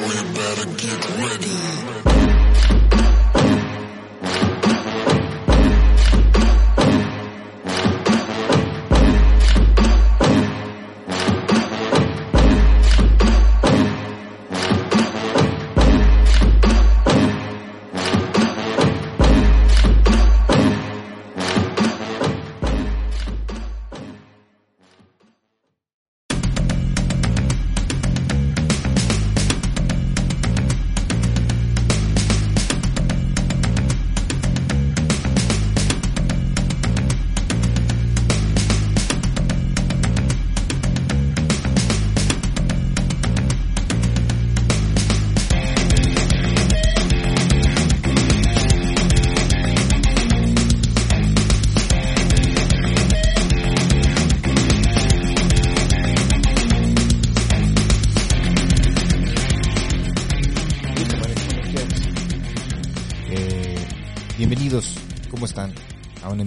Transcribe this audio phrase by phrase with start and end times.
[0.00, 2.39] so you better get ready.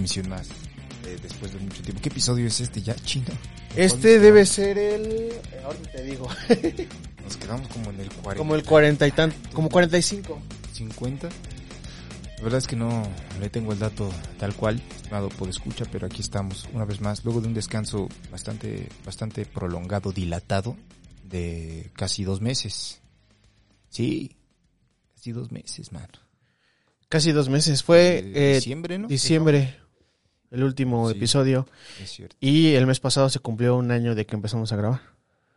[0.04, 0.48] Emisión más
[1.06, 2.02] eh, después de mucho tiempo.
[2.02, 3.26] ¿Qué episodio es este ya, chino?
[3.74, 5.32] Este debe ser el.
[5.64, 6.28] Ahora te digo.
[7.24, 8.36] Nos quedamos como en el 40.
[8.36, 9.32] como el 40 y tan.
[9.54, 10.38] Como 45.
[10.74, 11.28] 50.
[12.36, 13.02] La verdad es que no
[13.40, 17.24] le tengo el dato tal cual, estimado por escucha, pero aquí estamos una vez más,
[17.24, 20.76] luego de un descanso bastante, bastante prolongado, dilatado,
[21.22, 23.00] de casi dos meses.
[23.88, 24.36] Sí,
[25.16, 26.08] casi dos meses, man.
[27.08, 27.82] Casi dos meses.
[27.82, 29.08] Fue Eh, eh, diciembre, ¿no?
[29.08, 29.78] diciembre.
[30.54, 31.16] El último Sí.
[31.16, 31.66] episodio.
[32.00, 32.36] Es cierto.
[32.40, 35.00] Y el mes pasado se cumplió un año de que empezamos a grabar.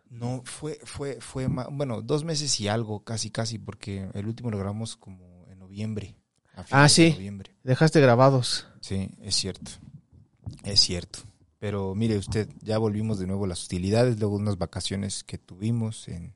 [0.09, 4.57] No, fue, fue, fue, bueno, dos meses y algo, casi, casi, porque el último lo
[4.57, 6.15] grabamos como en noviembre.
[6.55, 7.13] a Ah, finales de sí.
[7.13, 7.55] noviembre.
[7.63, 8.67] Dejaste grabados.
[8.81, 9.71] Sí, es cierto.
[10.63, 11.19] Es cierto.
[11.59, 15.37] Pero mire usted, ya volvimos de nuevo a las hostilidades, luego de unas vacaciones que
[15.37, 16.35] tuvimos en,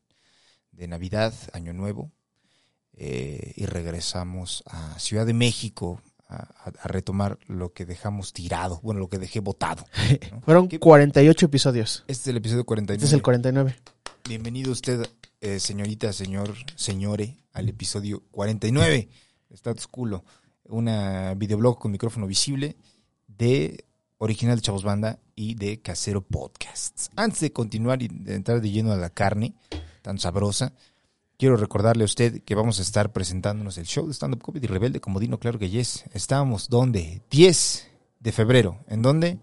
[0.71, 2.11] de Navidad, Año Nuevo,
[2.93, 6.01] eh, y regresamos a Ciudad de México
[6.31, 9.85] a, retomar lo que dejamos tirado, bueno, lo que dejé botado.
[10.31, 10.41] ¿no?
[10.45, 12.03] Fueron ¿Qué- 48 episodios.
[12.07, 12.97] Este es el episodio 49.
[12.97, 13.75] Este es el 49.
[14.27, 15.05] Bienvenido usted,
[15.41, 19.09] eh, señorita, señor, señore, al episodio 49
[19.49, 20.23] de Status Culo,
[20.65, 22.77] una videoblog con micrófono visible
[23.27, 23.85] de
[24.19, 27.09] original de Chavos Banda y de Casero Podcasts.
[27.15, 29.55] Antes de continuar y de entrar de lleno a la carne
[30.01, 30.73] tan sabrosa,
[31.41, 34.67] quiero recordarle a usted que vamos a estar presentándonos el show de Stand Up Comedy
[34.67, 36.05] Rebelde como Dino Claro que Yes.
[36.13, 37.23] Estamos, ¿dónde?
[37.31, 37.87] 10
[38.19, 38.77] de febrero.
[38.87, 39.39] ¿En dónde?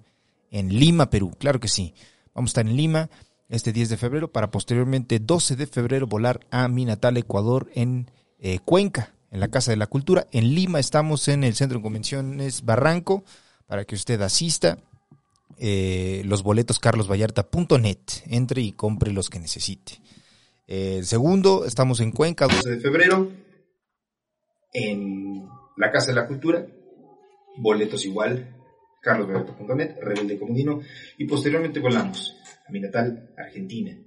[0.52, 1.32] En Lima, Perú.
[1.40, 1.94] Claro que sí.
[2.34, 3.10] Vamos a estar en Lima
[3.48, 8.08] este 10 de febrero para posteriormente 12 de febrero volar a mi natal Ecuador en
[8.38, 10.28] eh, Cuenca, en la Casa de la Cultura.
[10.30, 13.24] En Lima estamos en el Centro de Convenciones Barranco
[13.66, 14.78] para que usted asista.
[15.56, 17.98] Eh, los boletos carlosvallarta.net.
[18.26, 20.00] Entre y compre los que necesite.
[20.68, 23.32] Eh, el segundo, estamos en Cuenca, 12 de febrero,
[24.74, 25.48] en
[25.78, 26.66] la Casa de la Cultura.
[27.56, 28.54] Boletos igual,
[29.00, 30.82] carlosvallarta.net, Rebelde Comodino.
[31.16, 32.36] Y posteriormente volamos
[32.66, 33.98] a mi natal Argentina.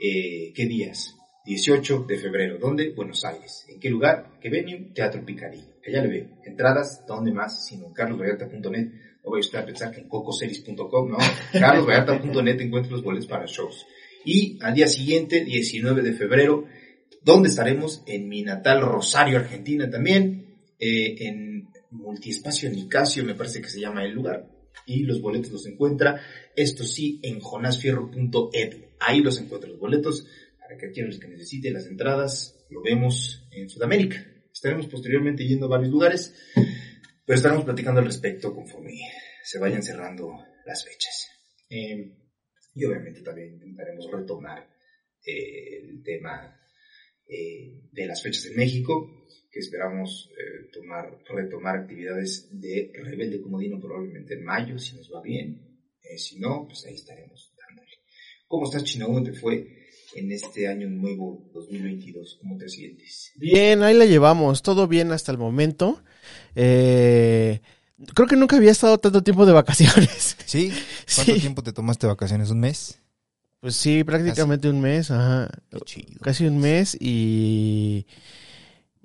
[0.00, 1.16] Eh, ¿Qué días?
[1.46, 2.58] 18 de febrero.
[2.58, 2.92] ¿Dónde?
[2.92, 3.66] Buenos Aires.
[3.68, 4.38] ¿En qué lugar?
[4.40, 4.92] ¿Qué venue?
[4.94, 5.68] Teatro Picadilly.
[5.86, 6.28] Allá le ve.
[6.44, 7.66] Entradas, ¿dónde más?
[7.66, 8.86] Sino en carlosvallarta.net.
[9.24, 11.18] No voy a usted a pensar que en cocoseries.com, no.
[11.52, 13.84] carlosvallarta.net encuentra los boletos para shows.
[14.24, 16.66] Y al día siguiente, 19 de febrero,
[17.22, 18.02] ¿dónde estaremos?
[18.06, 20.56] En mi natal Rosario, Argentina también.
[20.78, 24.48] Eh, en Multiespacio Nicasio, me parece que se llama el lugar.
[24.86, 26.20] Y los boletos los encuentra,
[26.56, 28.84] esto sí, en jonasfierro.edu.
[29.00, 30.26] Ahí los encuentra los boletos
[30.58, 34.26] para que adquieran los que necesite, las entradas, lo vemos en Sudamérica.
[34.52, 36.34] Estaremos posteriormente yendo a varios lugares,
[37.24, 38.92] pero estaremos platicando al respecto conforme
[39.42, 40.32] se vayan cerrando
[40.64, 41.28] las fechas.
[41.68, 42.23] Eh,
[42.74, 44.68] y obviamente también intentaremos retomar
[45.24, 46.60] eh, el tema
[47.26, 53.80] eh, de las fechas en México, que esperamos eh, tomar, retomar actividades de Rebelde Comodino
[53.80, 55.74] probablemente en mayo, si nos va bien.
[56.02, 57.92] Eh, si no, pues ahí estaremos dándole.
[58.46, 59.06] ¿Cómo estás, Chino?
[59.06, 59.86] ¿Cómo te fue
[60.16, 62.38] en este año nuevo 2022?
[62.40, 63.32] ¿Cómo te sientes?
[63.36, 64.62] Bien, ahí la llevamos.
[64.62, 66.02] Todo bien hasta el momento.
[66.54, 67.60] Eh,
[68.14, 70.36] creo que nunca había estado tanto tiempo de vacaciones.
[70.46, 70.72] ¿Sí?
[71.14, 71.40] ¿Cuánto Sí.
[71.40, 72.50] tiempo te tomaste vacaciones?
[72.50, 72.98] ¿Un mes?
[73.60, 75.48] Pues sí, prácticamente un mes, ajá.
[75.70, 76.20] Qué chido.
[76.20, 78.06] Casi un mes y...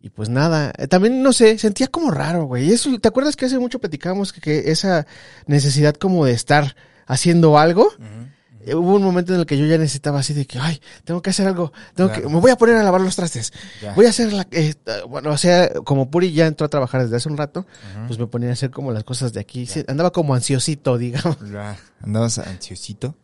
[0.01, 2.71] Y pues nada, Eh, también no sé, sentía como raro, güey.
[2.71, 5.05] Eso, ¿te acuerdas que hace mucho platicamos que, que esa
[5.45, 6.75] necesidad como de estar
[7.05, 7.91] haciendo algo?
[7.99, 8.31] Eh,
[8.75, 11.29] Hubo un momento en el que yo ya necesitaba así de que, ay, tengo que
[11.29, 12.27] hacer algo, tengo Claro.
[12.27, 13.51] que, me voy a poner a lavar los trastes,
[13.81, 13.93] Ya.
[13.93, 14.73] voy a hacer la, eh,
[15.07, 17.65] bueno, o sea, como Puri ya entró a trabajar desde hace un rato,
[18.07, 21.37] pues me ponía a hacer como las cosas de aquí, Sí, andaba como ansiosito, digamos.
[21.51, 23.15] Ya, Andabas ansiosito.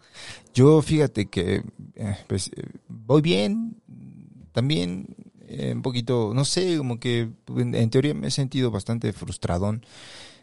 [0.54, 1.64] Yo fíjate que
[1.96, 3.78] eh, pues, eh, voy bien,
[4.54, 5.08] también
[5.48, 9.86] eh, un poquito, no sé, como que en, en teoría me he sentido bastante frustradón.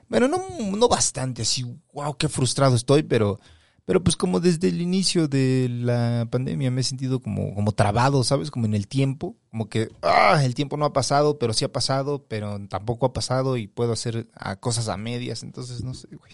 [0.09, 0.43] Bueno, no,
[0.77, 1.65] no bastante, así,
[1.95, 3.41] wow, qué frustrado estoy, pero,
[3.85, 8.23] pero pues como desde el inicio de la pandemia me he sentido como, como trabado,
[8.23, 8.51] ¿sabes?
[8.51, 11.73] Como en el tiempo, como que, ah, el tiempo no ha pasado, pero sí ha
[11.73, 16.09] pasado, pero tampoco ha pasado y puedo hacer ah, cosas a medias, entonces no sé,
[16.15, 16.33] güey.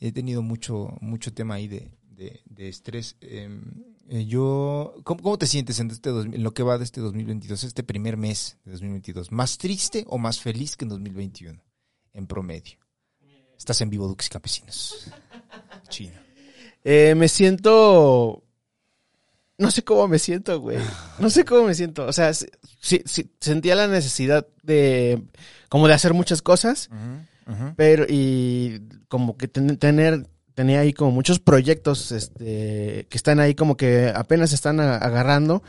[0.00, 3.16] He tenido mucho, mucho tema ahí de, de, de estrés.
[3.20, 3.48] Eh,
[4.08, 7.00] eh, yo, ¿cómo, ¿cómo, te sientes en, este dos, en lo que va de este
[7.00, 9.32] 2022, este primer mes de 2022?
[9.32, 11.62] ¿Más triste o más feliz que en 2021?
[12.12, 12.78] En promedio.
[13.56, 15.10] Estás en vivo, Duques Campesinos.
[15.88, 16.25] Chino.
[16.88, 18.44] Eh, me siento.
[19.58, 20.78] No sé cómo me siento, güey.
[21.18, 22.06] No sé cómo me siento.
[22.06, 22.46] O sea, sí,
[23.04, 25.20] sí, sentía la necesidad de.
[25.68, 26.88] como de hacer muchas cosas.
[26.92, 27.74] Uh -huh, uh -huh.
[27.76, 30.28] Pero, y como que ten, tener.
[30.54, 35.64] Tenía ahí como muchos proyectos este, que están ahí como que apenas están a, agarrando.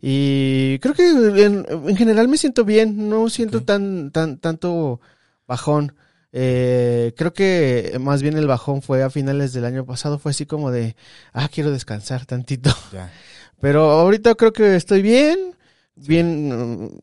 [0.00, 3.10] Y creo que en, en, general me siento bien.
[3.10, 3.66] No siento okay.
[3.66, 5.00] tan, tan, tanto
[5.46, 5.94] bajón.
[6.36, 10.46] Eh, creo que más bien el bajón fue a finales del año pasado, fue así
[10.46, 10.96] como de,
[11.32, 12.70] ah, quiero descansar tantito.
[12.92, 13.12] Ya.
[13.60, 15.54] Pero ahorita creo que estoy bien,
[15.94, 16.98] bien uh,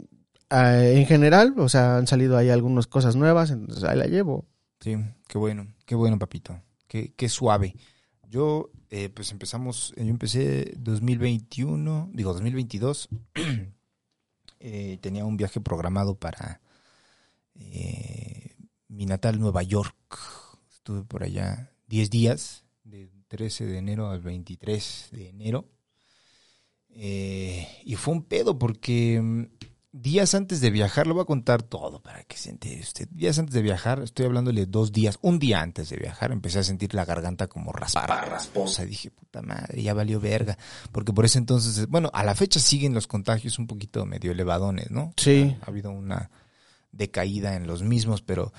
[0.52, 4.46] en general, o sea, han salido ahí algunas cosas nuevas, entonces ahí la llevo.
[4.82, 4.98] Sí,
[5.28, 7.74] qué bueno, qué bueno, papito, qué, qué suave.
[8.30, 13.08] Yo, eh, pues empezamos, yo empecé 2021, digo 2022,
[14.60, 16.60] eh, tenía un viaje programado para...
[18.92, 19.96] Mi natal Nueva York.
[20.70, 25.70] Estuve por allá 10 días, de 13 de enero al 23 de enero.
[26.90, 29.46] Eh, y fue un pedo porque mm,
[29.94, 33.08] días antes de viajar, lo voy a contar todo para que se entere usted.
[33.12, 36.64] Días antes de viajar, estoy hablándole dos días, un día antes de viajar, empecé a
[36.64, 38.84] sentir la garganta como raspada, rasposa.
[38.84, 40.58] Dije, puta madre, ya valió verga.
[40.92, 44.92] Porque por ese entonces, bueno, a la fecha siguen los contagios un poquito medio elevadones,
[44.92, 45.14] ¿no?
[45.16, 45.56] Sí.
[45.62, 46.30] Ha, ha habido una
[46.92, 48.52] decaída en los mismos, pero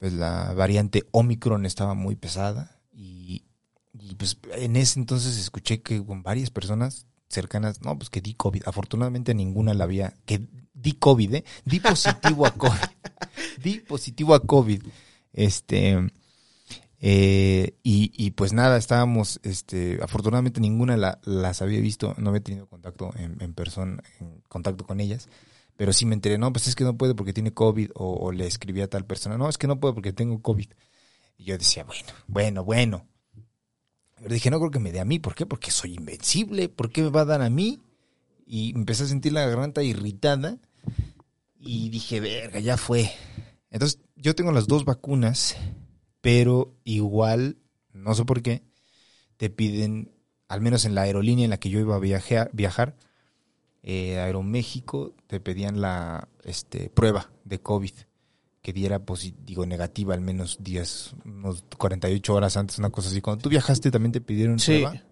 [0.00, 3.44] pues la variante Omicron estaba muy pesada y,
[3.92, 8.34] y, pues en ese entonces escuché que con varias personas cercanas, no, pues que di
[8.34, 8.62] COVID.
[8.64, 11.44] Afortunadamente ninguna la había, que di COVID, ¿eh?
[11.66, 12.80] Di positivo a COVID.
[13.62, 14.82] di positivo a COVID.
[15.34, 15.98] Este,
[16.98, 22.42] eh, y, y, pues nada, estábamos, este, afortunadamente ninguna la, las había visto, no había
[22.42, 25.28] tenido contacto en, en persona, en contacto con ellas
[25.80, 28.46] pero sí me enteré, no, pues es que no puede porque tiene COVID, o, le
[28.46, 30.66] escribí a tal persona, no, es que no puedo porque tengo COVID.
[31.38, 33.08] Y yo decía, bueno, bueno, bueno.
[34.16, 35.46] Pero dije, no creo que me dé a mí, ¿por qué?
[35.46, 37.80] Porque soy invencible, ¿por qué me va a dar a mí?
[38.44, 40.58] Y empecé a sentir la garganta irritada
[41.58, 43.10] y dije, verga, ya fue.
[43.70, 45.56] Entonces, yo tengo las dos vacunas,
[46.20, 47.56] pero igual,
[47.94, 48.64] no sé por qué,
[49.38, 50.12] te piden,
[50.46, 52.98] al menos en la aerolínea en la que yo iba a viajar, viajar
[53.82, 57.92] eh, Aeroméxico te pedían la este, prueba de COVID
[58.62, 59.00] que diera
[59.44, 63.20] digo negativa al menos días, unos 48 horas antes, una cosa así.
[63.20, 64.80] Cuando tú viajaste también te pidieron sí.
[64.80, 65.02] prueba.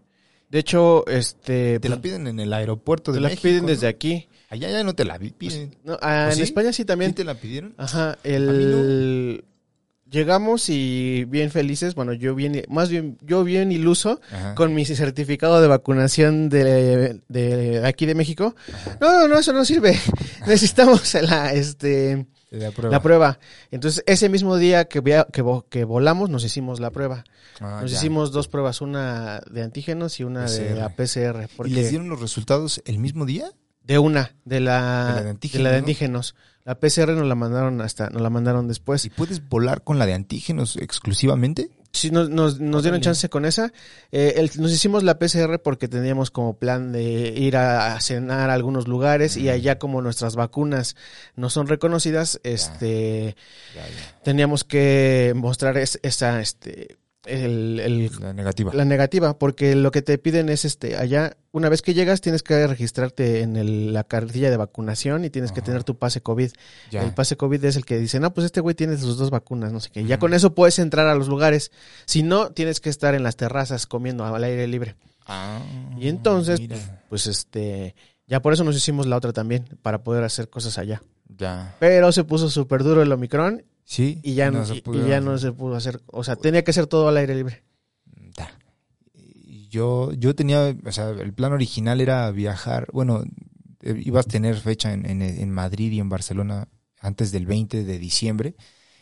[0.51, 3.69] De hecho, este te la piden en el aeropuerto de te la piden ¿no?
[3.69, 4.29] desde aquí.
[4.51, 5.77] Allá ya no te la piden.
[5.85, 6.43] No, ah, en sí?
[6.43, 7.11] España sí también.
[7.11, 7.75] ¿Sí te la pidieron?
[7.77, 9.45] Ajá, el
[10.11, 14.55] llegamos y bien felices, bueno, yo bien, más bien, yo bien iluso Ajá.
[14.55, 18.55] con mi certificado de vacunación de, de aquí de México.
[18.73, 18.99] Ajá.
[19.01, 19.99] No, no, eso no sirve.
[20.47, 22.93] Necesitamos la, este, la prueba.
[22.97, 23.39] la prueba.
[23.71, 27.25] Entonces, ese mismo día que, que, que volamos, nos hicimos la prueba.
[27.61, 27.97] Ah, nos ya.
[27.99, 30.63] hicimos dos pruebas, una de antígenos y una PCR.
[30.63, 31.49] de la PCR.
[31.57, 33.51] Porque ¿Y les dieron los resultados el mismo día?
[33.89, 36.35] De una, de la de, la de, la de antígenos.
[36.37, 36.41] ¿no?
[36.69, 39.03] La PCR nos la mandaron hasta, nos la mandaron después.
[39.07, 41.71] ¿Y puedes volar con la de antígenos exclusivamente?
[41.93, 43.73] Sí, nos, nos, nos dieron chance con esa.
[44.13, 48.51] Eh, el, nos hicimos la PCR porque teníamos como plan de ir a, a cenar
[48.51, 50.95] a algunos lugares y allá como nuestras vacunas
[51.35, 52.51] no son reconocidas, ya.
[52.51, 53.37] este,
[53.75, 54.21] ya, ya.
[54.23, 56.99] teníamos que mostrar es, esa, este,
[57.29, 58.73] el, el, la negativa.
[58.75, 62.43] La negativa, porque lo que te piden es este, allá, una vez que llegas, tienes
[62.43, 65.57] que registrarte en el, la cartilla de vacunación y tienes Ajá.
[65.57, 66.51] que tener tu pase COVID.
[66.91, 67.03] Ya.
[67.05, 69.73] El pase COVID es el que dice, no, pues este güey tiene sus dos vacunas,
[69.73, 70.05] no sé qué.
[70.05, 71.71] Ya con eso puedes entrar a los lugares.
[72.07, 74.97] Si no, tienes que estar en las terrazas comiendo al aire libre.
[75.27, 75.61] Ah,
[75.99, 77.95] y entonces, pues, pues este,
[78.27, 81.03] ya por eso nos hicimos la otra también, para poder hacer cosas allá.
[81.37, 81.77] Ya.
[81.79, 84.21] Pero se puso súper duro el Omicron Sí.
[84.23, 86.03] Y ya no, se pudo, y ya no se pudo hacer.
[86.09, 87.65] O sea, tenía que ser todo al aire libre.
[89.71, 92.87] Yo, yo tenía, o sea, el plan original era viajar.
[92.93, 93.23] Bueno,
[93.83, 96.69] eh, ibas a tener fecha en, en, en Madrid y en Barcelona
[97.01, 98.57] antes del 20 de diciembre.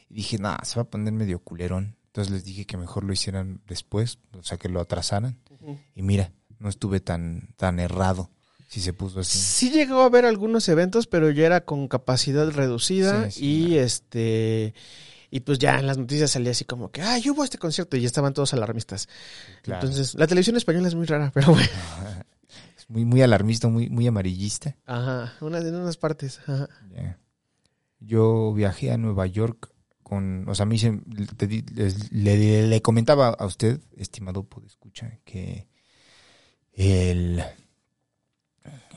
[0.09, 1.97] Y dije, nada, se va a poner medio culerón.
[2.07, 5.39] Entonces les dije que mejor lo hicieran después, o sea, que lo atrasaran.
[5.51, 5.79] Uh -huh.
[5.97, 8.31] Y mira, no estuve tan, tan errado.
[8.69, 9.39] Sí se puso así.
[9.39, 13.79] Sí llegó a haber algunos eventos, pero ya era con capacidad reducida Sí, sí, y
[13.79, 14.75] este
[15.31, 18.01] y pues ya en las noticias salía así como que, ay, hubo este concierto y
[18.01, 19.09] ya estaban todos alarmistas.
[19.63, 19.83] Claro.
[19.87, 21.69] Entonces, la televisión española es muy rara, pero bueno.
[22.79, 24.77] Es muy, muy alarmista, muy, muy amarillista.
[24.87, 26.39] Ajá, una, en unas partes.
[26.47, 26.69] Ajá.
[27.99, 29.71] Yo viajé a Nueva York
[30.03, 31.01] con, o sea, a mí se-
[31.37, 35.67] te di- les- le, le comentaba a usted, estimado escucha, que
[36.73, 37.43] el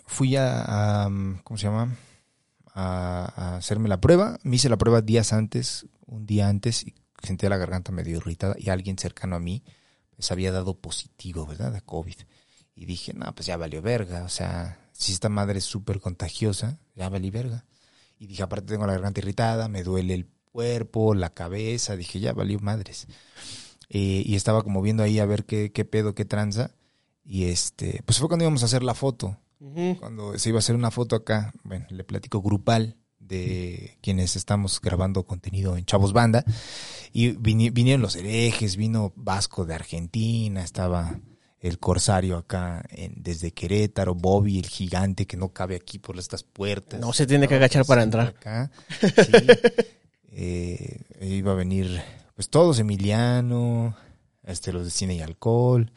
[0.10, 1.08] fui a,
[1.44, 1.96] ¿cómo se llama?
[2.74, 4.40] A, hacerme la prueba.
[4.44, 8.56] Me hice la prueba días antes, un día antes, y sentía la garganta medio irritada
[8.58, 9.64] y alguien cercano a mí
[10.16, 11.76] pues había dado positivo, ¿verdad?
[11.76, 12.16] A COVID.
[12.76, 14.24] Y dije, no, pues ya valió verga.
[14.24, 17.66] O sea, si esta madre es súper contagiosa, ya valí verga.
[18.18, 21.96] Y dije, aparte tengo la garganta irritada, me duele el cuerpo, la cabeza.
[21.96, 23.08] Dije, ya valió madres.
[23.90, 26.72] Eh, y estaba como viendo ahí a ver qué, qué pedo, qué tranza.
[27.24, 29.38] Y este, pues fue cuando íbamos a hacer la foto.
[30.00, 34.80] Cuando se iba a hacer una foto acá, bueno, le platico grupal de quienes estamos
[34.82, 36.44] grabando contenido en Chavos Banda.
[37.12, 41.20] Y vini- vinieron los herejes, vino Vasco de Argentina, estaba
[41.60, 46.44] el Corsario acá en- desde Querétaro, Bobby, el gigante que no cabe aquí por estas
[46.44, 47.00] puertas.
[47.02, 48.28] No se tiene que agachar para entrar.
[48.28, 48.72] Acá.
[49.02, 49.02] Sí.
[50.32, 52.00] Eh, iba a venir,
[52.36, 53.98] pues todos, Emiliano,
[54.44, 55.92] este, los de cine y alcohol.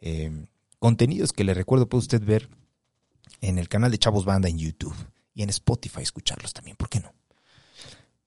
[0.00, 0.30] eh,
[0.78, 2.48] contenidos que le recuerdo puede usted ver
[3.40, 4.94] en el canal de Chavos Banda en YouTube
[5.34, 7.12] y en Spotify escucharlos también, ¿por qué no?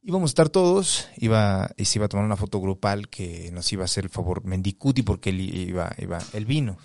[0.01, 3.72] Íbamos a estar todos, iba, y se iba a tomar una foto grupal que nos
[3.72, 6.77] iba a hacer el favor Mendicuti porque él iba, iba, él vino.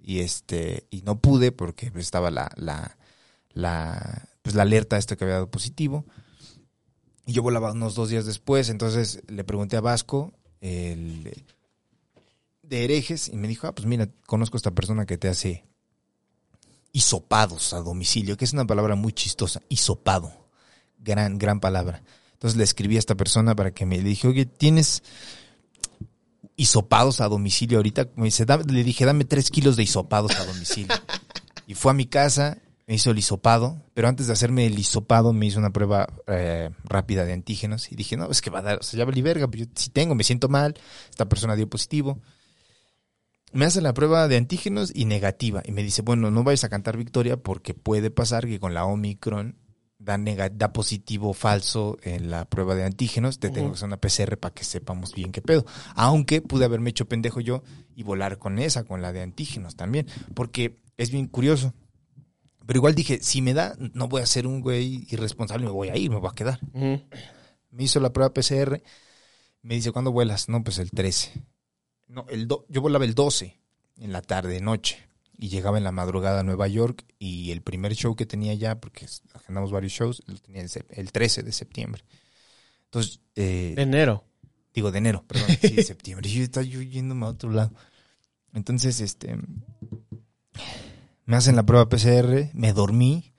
[0.00, 2.96] Y este, y no pude porque estaba la, la,
[3.52, 6.06] la, pues la alerta esto que había dado positivo.
[7.24, 11.44] Y yo volaba unos dos días después, entonces le pregunté a Vasco, el
[12.62, 15.69] de herejes, y me dijo, ah, pues mira, conozco a esta persona que te hace
[16.92, 20.32] hisopados a domicilio, que es una palabra muy chistosa, hisopado.
[20.98, 22.02] Gran, gran palabra.
[22.32, 25.02] Entonces le escribí a esta persona para que me le dije, oye, ¿tienes
[26.56, 28.08] hisopados a domicilio ahorita?
[28.16, 30.94] Me dice, le dije, dame tres kilos de hisopados a domicilio.
[31.66, 35.32] y fue a mi casa, me hizo el hisopado, pero antes de hacerme el hisopado
[35.32, 38.62] me hizo una prueba eh, rápida de antígenos y dije, no, es que va a
[38.62, 40.74] dar, o sea, ya valí verga, pero yo sí tengo, me siento mal,
[41.08, 42.18] esta persona dio positivo.
[43.52, 45.62] Me hace la prueba de antígenos y negativa.
[45.64, 48.84] Y me dice, bueno, no vayas a cantar victoria porque puede pasar que con la
[48.84, 49.56] Omicron
[49.98, 53.38] da, nega- da positivo o falso en la prueba de antígenos.
[53.40, 55.64] Te tengo que hacer una PCR para que sepamos bien qué pedo.
[55.94, 57.62] Aunque pude haberme hecho pendejo yo
[57.96, 60.06] y volar con esa, con la de antígenos también.
[60.34, 61.74] Porque es bien curioso.
[62.66, 65.88] Pero igual dije, si me da, no voy a ser un güey irresponsable, me voy
[65.88, 66.60] a ir, me voy a quedar.
[67.72, 68.80] Me hizo la prueba PCR.
[69.62, 70.48] Me dice, ¿cuándo vuelas?
[70.48, 71.32] No, pues el 13.
[72.10, 73.56] No, el do- yo volaba el 12
[73.98, 74.98] en la tarde, noche.
[75.38, 77.04] Y llegaba en la madrugada a Nueva York.
[77.18, 80.86] Y el primer show que tenía ya, porque agendamos varios shows, lo tenía el, sep-
[80.90, 82.04] el 13 de septiembre.
[82.86, 84.24] Entonces, eh, De enero.
[84.74, 86.28] digo de enero, perdón, sí, de septiembre.
[86.28, 87.72] Yo estaba yo yéndome a otro lado.
[88.52, 89.36] Entonces, este,
[91.24, 93.29] me hacen la prueba PCR, me dormí.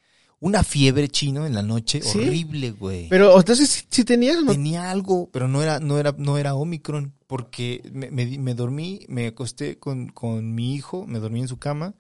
[0.42, 2.20] Una fiebre chino en la noche, ¿Sí?
[2.20, 3.08] horrible, güey.
[3.10, 4.52] Pero entonces si, si tenías no.
[4.52, 9.06] Tenía algo, pero no era, no era, no era Omicron, porque me, me, me dormí,
[9.08, 11.96] me acosté con, con mi hijo, me dormí en su cama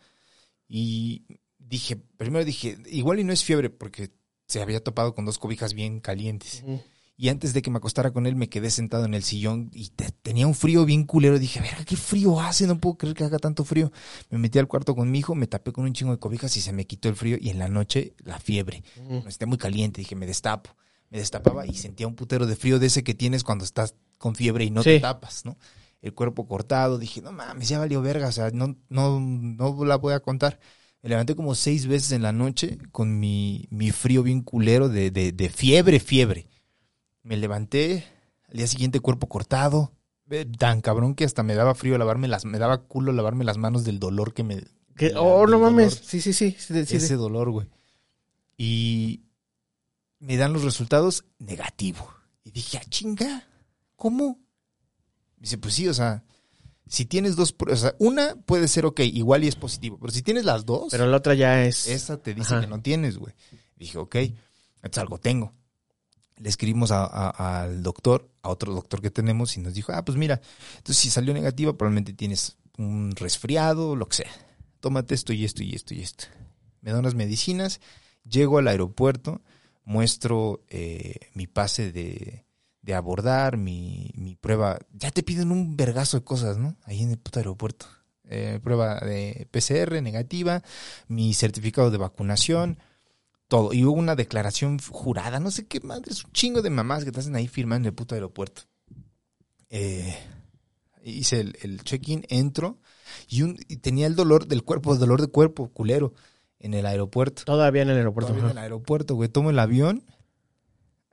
[0.67, 1.23] y
[1.59, 4.11] dije, primero dije, igual y no es fiebre, porque
[4.47, 6.63] se había topado con dos cobijas bien calientes.
[6.63, 6.81] Ujú.
[7.21, 9.89] Y antes de que me acostara con él, me quedé sentado en el sillón y
[9.89, 11.37] te- tenía un frío bien culero.
[11.37, 13.91] Dije, verga, qué frío hace, no puedo creer que haga tanto frío.
[14.31, 16.61] Me metí al cuarto con mi hijo, me tapé con un chingo de cobijas y
[16.61, 17.37] se me quitó el frío.
[17.39, 18.83] Y en la noche, la fiebre.
[19.27, 20.71] Esté muy caliente, dije, me destapo.
[21.11, 24.33] Me destapaba y sentía un putero de frío de ese que tienes cuando estás con
[24.33, 25.57] fiebre y no te tapas, ¿no?
[26.01, 29.97] El cuerpo cortado, dije, no mames, ya valió verga, o sea, no, no, no la
[29.97, 30.59] voy a contar.
[31.03, 35.11] Me levanté como seis veces en la noche con mi, mi frío bien culero de,
[35.11, 36.47] de, de fiebre, fiebre.
[37.23, 38.05] Me levanté,
[38.49, 39.91] al día siguiente cuerpo cortado,
[40.29, 43.57] eh, tan cabrón que hasta me daba frío lavarme las, me daba culo lavarme las
[43.57, 44.63] manos del dolor que me...
[45.15, 46.01] Oh, no mames.
[46.03, 46.55] Sí, sí, sí.
[46.57, 47.13] sí, sí, ese sí.
[47.15, 47.67] dolor, güey.
[48.57, 49.23] Y
[50.19, 52.13] me dan los resultados negativo.
[52.43, 53.47] Y dije, ah, chinga,
[53.95, 54.39] ¿cómo?
[55.37, 56.23] Dice, pues sí, o sea,
[56.87, 60.21] si tienes dos, o sea, una puede ser ok, igual y es positivo, pero si
[60.21, 61.87] tienes las dos, Pero la otra ya es.
[61.87, 62.61] esa te dice Ajá.
[62.61, 63.33] que no tienes, güey.
[63.75, 65.53] Dije, ok, entonces algo tengo.
[66.41, 70.41] Le escribimos al doctor, a otro doctor que tenemos, y nos dijo, ah, pues mira,
[70.77, 74.31] entonces si salió negativa, probablemente tienes un resfriado, lo que sea.
[74.79, 76.25] Tómate esto y esto y esto y esto.
[76.81, 77.79] Me da unas medicinas,
[78.27, 79.41] llego al aeropuerto,
[79.83, 82.45] muestro eh, mi pase de,
[82.81, 84.79] de abordar, mi, mi prueba.
[84.93, 86.75] Ya te piden un vergazo de cosas, ¿no?
[86.85, 87.85] Ahí en el puto aeropuerto.
[88.25, 90.63] eh, prueba de PCR negativa,
[91.07, 92.79] mi certificado de vacunación,
[93.51, 93.73] todo.
[93.73, 97.11] Y hubo una declaración jurada, no sé qué madre, es un chingo de mamás que
[97.11, 98.61] te hacen ahí firmando en el puto aeropuerto.
[99.69, 100.17] Eh,
[101.03, 102.79] hice el, el check-in, entro
[103.27, 106.13] y, un, y tenía el dolor del cuerpo, el dolor de cuerpo, culero,
[106.59, 107.43] en el aeropuerto.
[107.43, 108.31] Todavía en el aeropuerto.
[108.31, 109.27] Todavía en el aeropuerto, güey.
[109.27, 110.05] Tomo el avión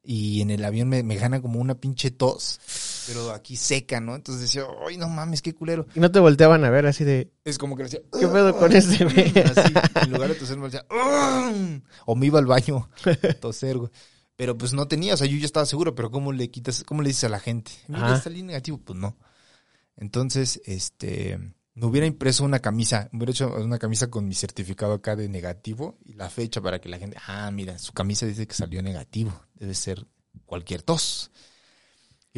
[0.05, 2.61] y en el avión me, me gana como una pinche tos,
[3.09, 4.15] pero aquí seca, ¿no?
[4.15, 5.87] Entonces decía, ay, no mames, qué culero.
[5.95, 8.71] Y no te volteaban a ver así de, Es como que decía, ¿qué pedo con
[8.71, 9.33] este güey?
[9.45, 9.73] así,
[10.03, 13.91] en lugar de toser me decía, "Ugh", o me iba al baño a toser, güey.
[14.37, 17.03] Pero pues no tenía, o sea, yo ya estaba seguro, pero ¿cómo le quitas, cómo
[17.03, 17.73] le dices a la gente?
[17.89, 19.17] Mira, está negativo, pues no.
[19.97, 21.39] Entonces, este,
[21.75, 25.29] me hubiera impreso una camisa, me hubiera hecho una camisa con mi certificado acá de
[25.29, 28.83] negativo y la fecha para que la gente, ah, mira, su camisa dice que salió
[28.83, 30.07] negativo, debe ser
[30.45, 31.33] cualquier tos.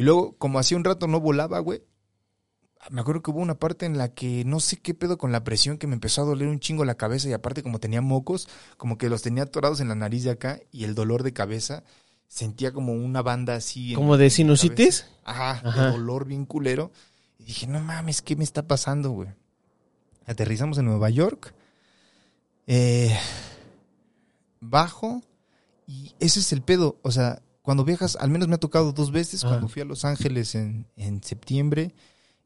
[0.01, 1.83] Y luego, como hacía un rato no volaba, güey,
[2.89, 5.43] me acuerdo que hubo una parte en la que no sé qué pedo con la
[5.43, 8.49] presión que me empezó a doler un chingo la cabeza y aparte como tenía mocos,
[8.77, 11.83] como que los tenía atorados en la nariz de acá y el dolor de cabeza
[12.27, 13.93] sentía como una banda así.
[13.93, 15.05] ¿Como de sinusitis?
[15.23, 15.85] Ajá, Ajá.
[15.85, 16.91] de dolor bien culero.
[17.37, 19.29] Y dije, no mames, ¿qué me está pasando, güey?
[20.25, 21.53] Aterrizamos en Nueva York.
[22.65, 23.15] Eh,
[24.61, 25.21] bajo.
[25.85, 26.97] Y ese es el pedo.
[27.03, 29.49] O sea, cuando viajas, al menos me ha tocado dos veces, Ah.
[29.49, 31.93] cuando fui a Los Ángeles en, en septiembre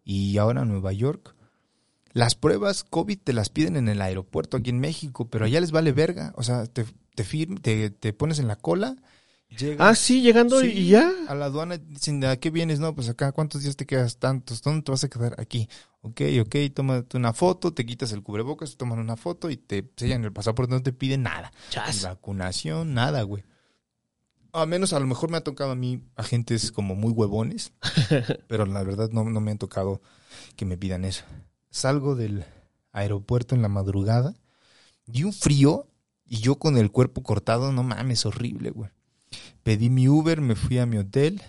[0.03, 1.35] y ahora a Nueva York.
[2.13, 5.71] Las pruebas COVID te las piden en el aeropuerto aquí en México, pero allá les
[5.71, 6.31] vale verga.
[6.37, 8.95] O sea, te, te, firm- te, te pones en la cola.
[9.49, 11.11] llegas- Ah, sí, llegando y- Sí, y ya.
[11.27, 12.79] A la aduana dicen, ¿a qué vienes?
[12.79, 14.17] No, pues acá, ¿cuántos días te quedas?
[14.17, 14.61] Tantos.
[14.61, 15.35] ¿Dónde te vas a quedar?
[15.39, 15.67] Aquí.
[16.01, 19.89] Ok, ok, tómate una foto, te quitas el cubrebocas, te toman una foto y te
[19.97, 21.51] sellan el pasaporte, no te piden nada.
[21.97, 23.43] Ni vacunación, nada, güey.
[24.55, 27.73] A menos a lo mejor me ha tocado a mí agentes como muy huevones,
[28.47, 30.01] pero la verdad no, no me han tocado
[30.55, 31.23] que me pidan eso.
[31.69, 32.45] Salgo del
[32.91, 34.33] aeropuerto en la madrugada
[35.05, 35.87] y un frío
[36.25, 38.89] y yo con el cuerpo cortado, no mames, horrible, güey.
[39.63, 41.41] Pedí mi Uber, me fui a mi hotel,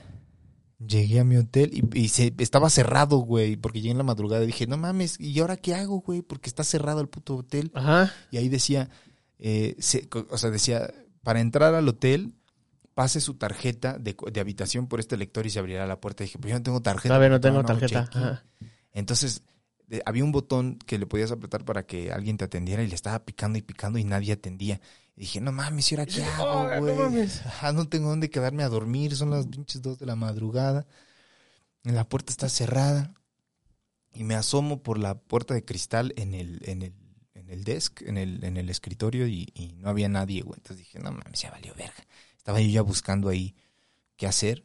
[0.84, 4.42] llegué a mi hotel y, y se, estaba cerrado, güey, porque llegué en la madrugada
[4.42, 6.22] y dije, no mames, ¿y ahora qué hago, güey?
[6.22, 7.70] Porque está cerrado el puto hotel.
[7.74, 8.12] Ajá.
[8.30, 8.90] Y ahí decía,
[9.38, 12.34] eh, se- o sea, decía, para entrar al hotel,
[12.96, 16.24] pase su tarjeta de, de habitación por este lector y se abrirá la puerta.
[16.24, 17.10] dije, pues yo no tengo tarjeta.
[17.10, 18.04] Todavía no tengo tarjeta.
[18.06, 18.22] check-in".
[18.22, 18.44] Ajá.
[18.92, 19.42] Entonces,
[19.86, 22.94] de- había un botón que le podías apretar para que alguien te atendiera y le
[22.94, 24.80] estaba picando y picando y nadie atendía.
[25.14, 26.96] Y dije, no mames, ¿y ahora qué "Oh, hago, no güey?
[26.96, 27.44] mames".
[27.44, 30.86] Ajá, no tengo dónde quedarme a dormir, son las pinches dos de la madrugada.
[31.82, 33.12] La puerta está cerrada.
[34.10, 36.94] Y me asomo por la puerta de cristal en el, en el,
[37.34, 40.56] en el desk, en el, en el escritorio, y, y no había nadie, güey.
[40.58, 42.06] Entonces dije, no mames, ya valió verga.
[42.46, 43.56] Estaba yo ya buscando ahí
[44.16, 44.64] qué hacer.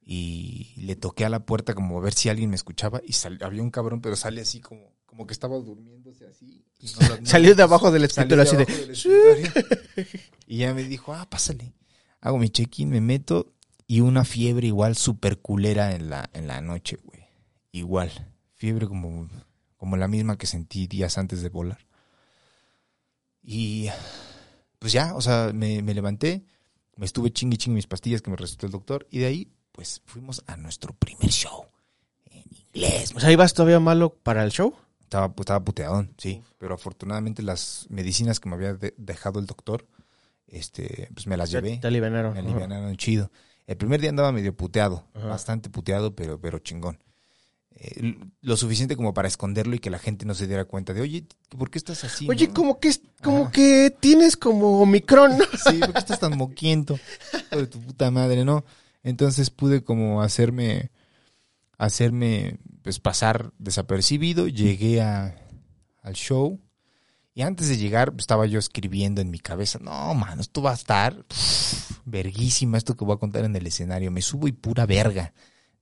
[0.00, 3.00] Y le toqué a la puerta como a ver si alguien me escuchaba.
[3.04, 6.64] Y sal- había un cabrón, pero sale así como, como que estaba durmiéndose así.
[6.78, 10.20] y no lo- no- Salió de abajo del escritorio así de...
[10.46, 11.72] y ya me dijo, ah, pásale.
[12.20, 13.52] Hago mi check-in, me meto
[13.88, 17.24] y una fiebre igual súper culera en la, en la noche, güey.
[17.72, 18.12] Igual.
[18.54, 19.28] Fiebre como,
[19.76, 21.86] como la misma que sentí días antes de volar.
[23.42, 23.88] Y
[24.78, 26.44] pues ya, o sea, me, me levanté,
[26.96, 30.02] me estuve chingui chingui mis pastillas que me recetó el doctor y de ahí, pues
[30.06, 31.66] fuimos a nuestro primer show
[32.26, 33.12] en inglés.
[33.16, 34.74] O sea, ibas todavía malo para el show.
[35.00, 36.42] Estaba, pues, estaba puteadón, sí.
[36.58, 39.86] Pero afortunadamente las medicinas que me había de- dejado el doctor,
[40.46, 41.78] este, pues me las llevé.
[41.78, 42.32] Te alivianaron.
[42.34, 42.48] Me Ajá.
[42.48, 43.30] alivianaron chido.
[43.66, 45.26] El primer día andaba medio puteado, Ajá.
[45.28, 46.98] bastante puteado, pero, pero chingón.
[47.76, 51.00] Eh, lo suficiente como para esconderlo y que la gente no se diera cuenta de,
[51.00, 52.28] oye, ¿por qué estás así?
[52.28, 55.32] Oye, no?" como que, como que tienes como Omicron.
[55.68, 56.98] Sí, ¿por qué estás tan moquiento?
[57.50, 58.64] De tu puta madre, ¿no?
[59.02, 60.90] Entonces pude como hacerme,
[61.76, 64.46] hacerme, pues pasar desapercibido.
[64.48, 65.36] Llegué a,
[66.02, 66.60] al show
[67.34, 70.74] y antes de llegar estaba yo escribiendo en mi cabeza, no, mano, esto va a
[70.74, 74.12] estar pff, verguísima, esto que voy a contar en el escenario.
[74.12, 75.34] Me subo y pura verga.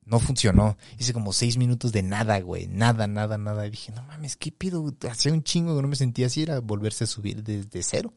[0.04, 0.76] No funcionó.
[0.98, 2.66] Hice como seis minutos de nada, güey.
[2.66, 3.66] Nada, nada, nada.
[3.66, 4.84] Y dije, no mames, ¿qué pido?
[5.08, 6.42] Hacía un chingo que no me sentía así.
[6.42, 8.12] Era volverse a subir desde cero.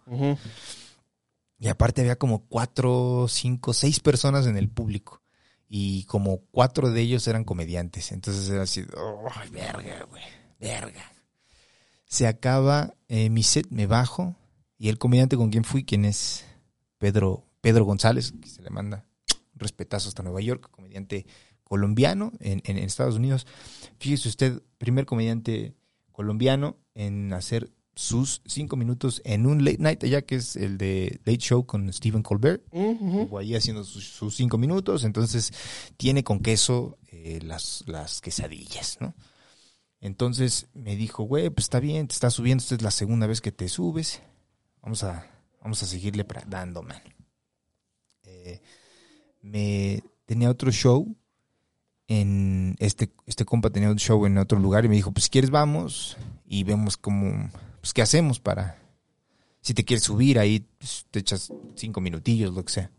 [1.59, 5.21] Y aparte había como cuatro, cinco, seis personas en el público.
[5.67, 8.11] Y como cuatro de ellos eran comediantes.
[8.11, 8.85] Entonces era así,
[9.35, 10.23] ¡ay, verga, güey!
[10.59, 11.11] ¡Verga!
[12.05, 14.35] Se acaba eh, mi set, me bajo.
[14.77, 16.45] Y el comediante con quien fui, quien es
[16.97, 19.05] Pedro, Pedro González, que se le manda
[19.55, 21.25] respetazo hasta Nueva York, comediante
[21.65, 23.45] colombiano en, en Estados Unidos.
[23.99, 25.75] Fíjese usted, primer comediante
[26.13, 31.19] colombiano en hacer sus cinco minutos en un late night allá, que es el de
[31.25, 32.63] Late Show con Stephen Colbert.
[32.71, 35.53] Estuvo ahí haciendo sus, sus cinco minutos, entonces
[35.97, 39.15] tiene con queso eh, las, las quesadillas, ¿no?
[40.01, 43.41] Entonces me dijo, güey, pues está bien, te estás subiendo, esta es la segunda vez
[43.41, 44.21] que te subes.
[44.81, 47.01] Vamos a, vamos a seguirle dando, man.
[48.23, 48.61] Eh,
[49.41, 51.15] me tenía otro show
[52.07, 55.29] en este, este compa tenía un show en otro lugar y me dijo, pues si
[55.29, 57.49] quieres vamos y vemos cómo,
[57.81, 58.77] pues qué hacemos para,
[59.61, 62.91] si te quieres subir ahí, pues, te echas cinco minutillos, lo que sea.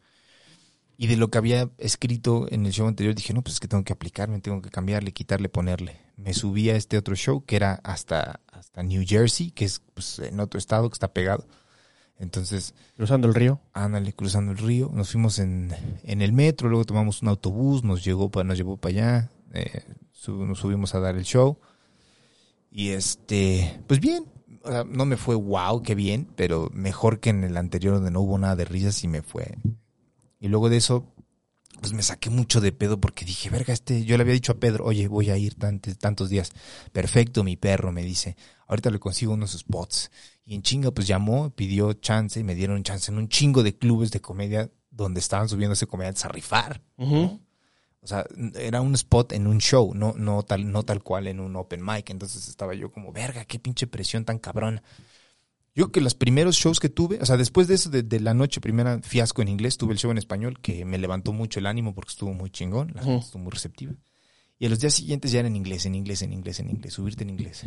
[0.98, 3.68] Y de lo que había escrito en el show anterior dije, no, pues es que
[3.68, 6.00] tengo que aplicarme, tengo que cambiarle, quitarle, ponerle.
[6.16, 10.18] Me subí a este otro show que era hasta, hasta New Jersey, que es pues,
[10.18, 11.46] en otro estado que está pegado.
[12.18, 13.60] Entonces, Cruzando el río.
[13.74, 18.02] ándale, cruzando el río, nos fuimos en, en el metro, luego tomamos un autobús, nos
[18.04, 21.58] llegó pa, nos llevó para allá, eh, sub- nos subimos a dar el show.
[22.70, 24.24] Y este, pues bien,
[24.62, 28.10] o sea, no me fue wow, qué bien, pero mejor que en el anterior donde
[28.10, 29.56] no hubo nada de risas y me fue.
[30.40, 31.12] Y luego de eso,
[31.80, 34.56] pues me saqué mucho de pedo porque dije, verga, este, yo le había dicho a
[34.58, 36.52] Pedro, oye, voy a ir tantos, tantos días.
[36.92, 40.10] Perfecto, mi perro, me dice, ahorita le consigo unos spots.
[40.48, 43.76] Y en chinga, pues llamó, pidió chance y me dieron chance en un chingo de
[43.76, 46.80] clubes de comedia donde estaban subiéndose comediantes a rifar.
[46.96, 47.40] Ujú.
[48.00, 51.40] O sea, era un spot en un show, no, no, tal, no tal cual en
[51.40, 52.10] un open mic.
[52.10, 54.84] Entonces estaba yo como, verga, qué pinche presión tan cabrona.
[55.74, 58.20] Yo creo que los primeros shows que tuve, o sea, después de eso, de, de
[58.20, 61.58] la noche primera fiasco en inglés, tuve el show en español que me levantó mucho
[61.58, 63.92] el ánimo porque estuvo muy chingón, la gente estuvo muy receptiva.
[64.60, 66.94] Y a los días siguientes ya era en inglés, en inglés, en inglés, en inglés,
[66.94, 67.66] subirte en inglés.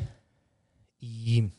[0.97, 1.51] Y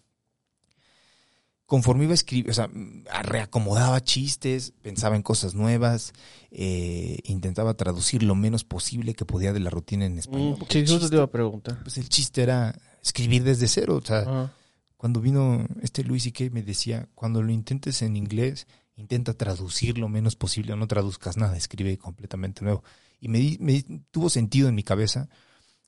[1.71, 6.13] conforme iba a escribir, o sea, mm, reacomodaba chistes, pensaba en cosas nuevas,
[6.51, 10.57] eh, intentaba traducir lo menos posible que podía de la rutina en español.
[10.59, 11.81] Mm, Sí, te iba a preguntar.
[11.85, 14.01] pues el chiste era escribir desde cero.
[14.03, 14.53] O sea, Ajá.
[14.97, 19.97] cuando vino este Luis y que me decía, cuando lo intentes en inglés, intenta traducir
[19.97, 22.83] lo menos posible no traduzcas nada, escribe completamente nuevo.
[23.21, 25.29] Y me, di- me di- tuvo sentido en mi cabeza,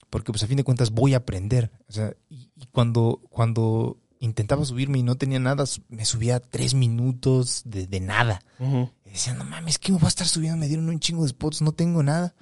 [0.09, 1.71] porque pues a fin de cuentas voy a aprender.
[1.89, 6.73] O sea, y, y cuando, cuando intentaba subirme y no tenía nada, me subía tres
[6.73, 8.41] minutos de, de nada.
[9.05, 10.57] Y decía, no mames, ¿qué me voy a estar subiendo?
[10.57, 12.33] Me dieron un chingo de spots, no tengo nada.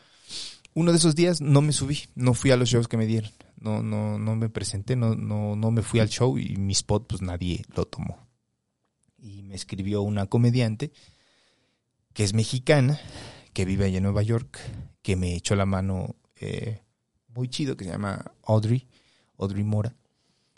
[0.76, 3.32] Uno de esos días no me subí, no fui a los shows que me dieron.
[3.60, 7.08] No, no, no me presenté, no, no, no me fui al show y mi spot
[7.08, 8.28] pues nadie lo tomó.
[9.18, 10.92] Y me escribió una comediante
[12.14, 13.00] que es mexicana,
[13.54, 14.60] que vive allá en Nueva York,
[15.02, 16.84] que me echó la mano eh,
[17.28, 18.88] muy chido, que se llama Audrey,
[19.38, 19.96] Audrey Mora.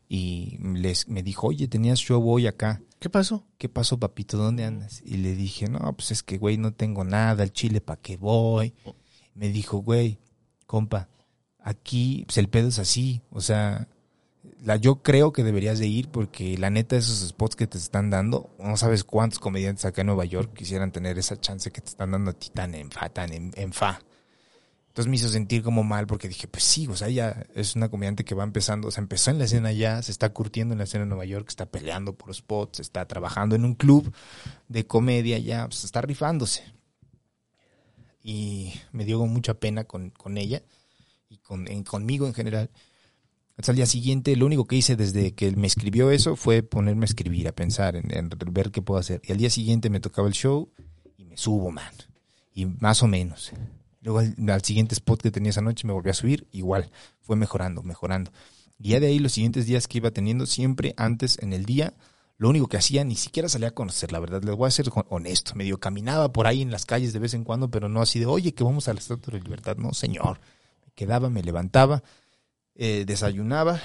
[0.07, 2.81] Y les, me dijo, oye, tenías show hoy acá.
[2.99, 3.45] ¿Qué pasó?
[3.63, 4.35] ¿qué pasó, papito?
[4.37, 5.01] ¿Dónde andas?
[5.05, 8.17] Y le dije, no, pues es que, güey, no tengo nada, al chile, ¿para qué
[8.17, 8.73] voy?
[9.35, 10.19] Me dijo, güey,
[10.67, 11.07] compa,
[11.59, 13.87] aquí, pues el pedo es así, o sea,
[14.61, 18.09] la, yo creo que deberías de ir porque la neta, esos spots que te están
[18.09, 21.89] dando, no sabes cuántos comediantes acá en Nueva York quisieran tener esa chance que te
[21.89, 24.01] están dando a ti tan en fa, tan en, en fa.
[24.93, 27.89] Entonces me hizo sentir como mal porque dije, pues sí, o sea, ella es una
[27.89, 30.77] comediante que va empezando, o sea, empezó en la escena ya, se está curtiendo en
[30.77, 34.13] la escena de Nueva York, está peleando por spots, está trabajando en un club
[34.67, 36.63] de comedia ya, pues está rifándose.
[38.21, 40.61] Y me dio mucha pena con, con ella
[41.27, 42.69] y con, conmigo en general.
[43.57, 47.05] Hasta el día siguiente, lo único que hice desde que me escribió eso fue ponerme
[47.05, 49.21] a escribir, a pensar, en, en ver qué puedo hacer.
[49.23, 50.71] Y al día siguiente me tocaba el show
[51.17, 51.95] y me subo, man.
[52.53, 53.51] Y más o menos.
[54.03, 57.83] Luego al, siguiente spot que tenía esa noche me volví a subir, igual, fue mejorando,
[57.83, 58.31] mejorando.
[58.77, 61.93] Y ya de ahí los siguientes días que iba teniendo, siempre antes en el día,
[62.37, 64.87] lo único que hacía, ni siquiera salía a conocer, la verdad, les voy a ser
[64.89, 68.01] hon- honesto, medio caminaba por ahí en las calles de vez en cuando, pero no
[68.01, 70.39] así de, oye, que vamos a la Estatua de Libertad, no, señor.
[70.85, 72.03] Me quedaba, me levantaba,
[72.75, 73.79] eh, desayunaba,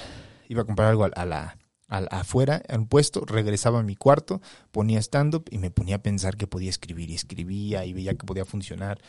[0.49, 1.57] iba a comprar algo a la,
[1.89, 5.97] a la- afuera, a un puesto, regresaba a mi cuarto, ponía stand-up y me ponía
[5.97, 9.01] a pensar que podía escribir y escribía y veía que podía funcionar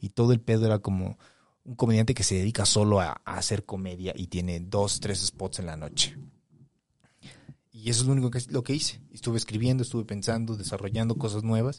[0.00, 1.18] y todo el pedo era como
[1.64, 5.58] un comediante que se dedica solo a, a hacer comedia y tiene dos, tres spots
[5.58, 6.16] en la noche.
[7.70, 9.00] Y eso es lo único que, lo que hice.
[9.12, 11.78] Estuve escribiendo, estuve pensando, desarrollando cosas nuevas.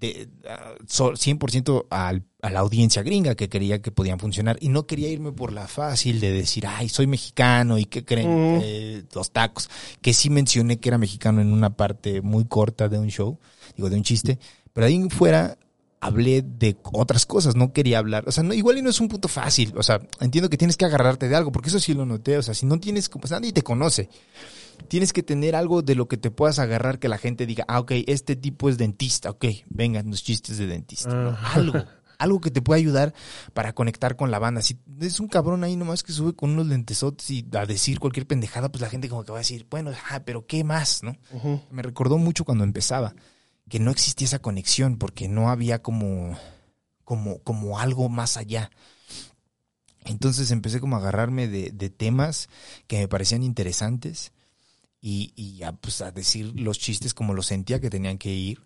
[0.00, 4.56] De, ah, so- 100% al- a la audiencia gringa que creía que podían funcionar.
[4.60, 8.28] Y no quería irme por la fácil de decir, ay, soy mexicano y qué creen,
[8.56, 8.60] Mm.
[8.62, 9.68] Eh, los tacos.
[10.00, 13.38] Que sí mencioné que era mexicano en una parte muy corta de un show,
[13.76, 14.38] digo, de un chiste.
[14.72, 15.58] Pero ahí fuera
[16.02, 19.08] hablé de otras cosas, no quería hablar, o sea, no, igual y no es un
[19.08, 22.06] punto fácil, o sea, entiendo que tienes que agarrarte de algo, porque eso sí lo
[22.06, 24.08] noté, o sea, si no tienes, como nadie te conoce,
[24.88, 27.80] tienes que tener algo de lo que te puedas agarrar que la gente diga, ah,
[27.80, 31.30] ok, este tipo es dentista, ok, vengan los chistes de dentista, ¿no?
[31.30, 31.52] Ah.
[31.54, 31.74] algo,
[32.18, 33.14] algo que te pueda ayudar
[33.54, 34.62] para conectar con la banda.
[34.62, 38.26] Si es un cabrón ahí nomás que sube con unos lentesotes y a decir cualquier
[38.26, 41.16] pendejada, pues la gente como que va a decir, bueno, ah, pero ¿qué más, no?
[41.70, 43.14] Me recordó mucho cuando empezaba,
[43.68, 46.38] que no existía esa conexión, porque no había como,
[47.04, 48.70] como, como algo más allá.
[50.04, 52.48] Entonces empecé como a agarrarme de, de temas
[52.86, 54.32] que me parecían interesantes
[55.00, 58.60] y, y a, pues, a decir los chistes como los sentía que tenían que ir.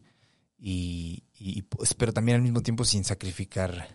[0.59, 3.89] Y, y, pues, pero también al mismo tiempo sin sacrificar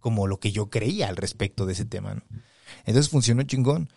[0.00, 2.14] como lo que yo creía al respecto de ese tema.
[2.14, 2.22] ¿no?
[2.84, 3.88] Entonces funcionó chingón.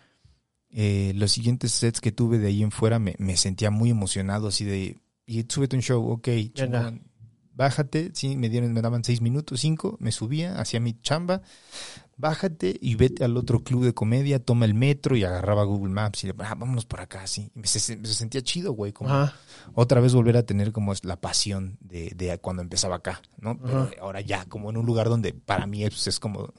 [0.70, 4.48] Eh, los siguientes sets que tuve de ahí en fuera me, me sentía muy emocionado,
[4.48, 7.02] así de, y súbete un show, ok, chingón.
[7.52, 11.42] Bájate, sí, me dieron, me daban seis minutos, cinco, me subía, hacía mi chamba,
[12.18, 16.24] bájate y vete al otro club de comedia, toma el metro y agarraba Google Maps
[16.24, 17.50] y le, ah, vámonos por acá, sí.
[17.54, 19.34] Y me, se, se sentía chido, güey, como Ajá.
[19.74, 23.58] otra vez volver a tener como es la pasión de, de cuando empezaba acá, ¿no?
[23.58, 26.52] Pero ahora ya, como en un lugar donde para mí es, es como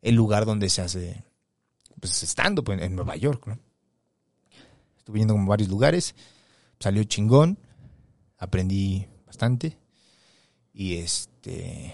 [0.00, 1.24] el lugar donde se hace,
[2.00, 3.58] pues estando pues, en Nueva York, ¿no?
[4.96, 6.14] Estuve yendo como a varios lugares,
[6.78, 7.58] salió chingón,
[8.38, 9.76] aprendí bastante
[10.72, 11.92] y este,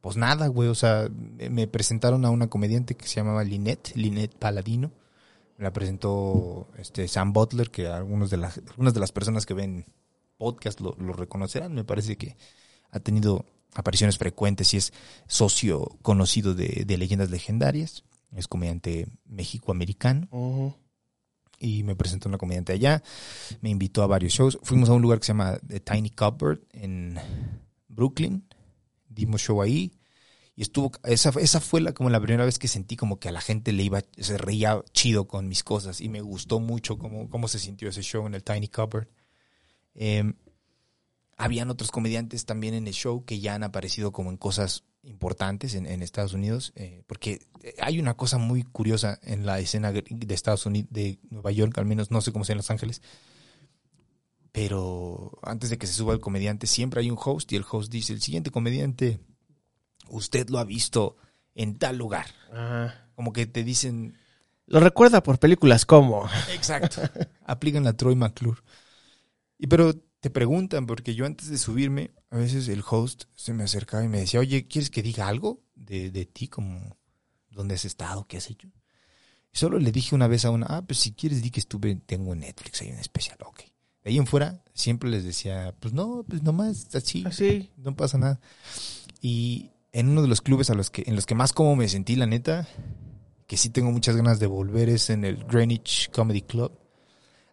[0.00, 1.08] pues nada, güey, o sea,
[1.50, 4.92] me presentaron a una comediante que se llamaba Lynette, Lynette Paladino.
[5.58, 9.52] Me la presentó este Sam Butler, que algunos de las, algunas de las personas que
[9.54, 9.84] ven
[10.38, 11.74] podcast lo, lo reconocerán.
[11.74, 12.36] Me parece que
[12.90, 14.92] ha tenido apariciones frecuentes y es
[15.26, 18.04] socio conocido de, de leyendas legendarias.
[18.34, 20.74] Es comediante mexicoamericano Ujú.
[21.58, 23.02] y me presentó una comediante allá.
[23.60, 24.58] Me invitó a varios shows.
[24.62, 27.18] Fuimos a un lugar que se llama The Tiny Cupboard en
[27.88, 28.44] Brooklyn.
[29.10, 29.92] Dimos show ahí.
[30.56, 33.32] Y estuvo, esa, esa fue la, como la primera vez que sentí como que a
[33.32, 36.00] la gente le iba, se reía chido con mis cosas.
[36.00, 39.08] Y me gustó mucho cómo, cómo se sintió ese show en el Tiny Cupboard.
[39.94, 40.32] Eh,
[41.36, 45.74] habían otros comediantes también en el show que ya han aparecido como en cosas importantes
[45.74, 47.40] en, Estados Unidos, eh, porque
[47.80, 51.86] hay una cosa muy curiosa en la escena de Estados Unidos, de Nueva York, al
[51.86, 53.00] menos no sé cómo sea en Los Ángeles,
[54.52, 57.90] pero antes de que se suba el comediante siempre hay un host y el host
[57.90, 59.20] dice, el siguiente comediante,
[60.08, 61.16] usted lo ha visto
[61.54, 62.26] en tal lugar.
[62.52, 63.08] Ajá.
[63.14, 64.16] Como que te dicen,
[64.66, 66.28] Lo recuerda por películas como.
[66.52, 67.02] Exacto.
[67.44, 68.60] Aplican la Troy McClure.
[69.58, 73.64] Y pero te preguntan, porque yo antes de subirme, a veces el host se me
[73.64, 76.48] acercaba y me decía, oye, ¿quieres que diga algo de, de ti?
[76.48, 76.96] Como,
[77.50, 78.26] ¿dónde has estado?
[78.26, 78.68] ¿Qué has hecho?
[79.52, 81.94] Y solo le dije una vez a una, ah, pues si quieres di que estuve,
[82.06, 83.62] tengo en Netflix, hay un especial, ok.
[84.04, 87.70] De ahí en fuera, siempre les decía, pues no, pues nomás así, Así.
[87.76, 88.40] no pasa nada.
[89.20, 91.88] Y en uno de los clubes a los que, en los que más como me
[91.88, 92.66] sentí, la neta,
[93.46, 96.72] que sí tengo muchas ganas de volver, es en el Greenwich Comedy Club.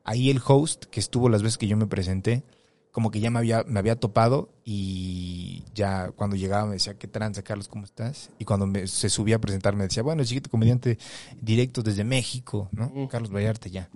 [0.04, 2.44] Ahí el host, que estuvo las veces que yo me presenté,
[2.94, 7.08] como que ya me había, me había topado y ya cuando llegaba me decía, ¿qué
[7.08, 7.68] tranza, Carlos?
[7.68, 8.30] ¿Cómo estás?
[8.40, 10.98] Y cuando me- se subía a presentar me decía, bueno, el siguiente comediante
[11.42, 13.08] directo desde México, ¿no?
[13.10, 13.90] Carlos Vallarta ya.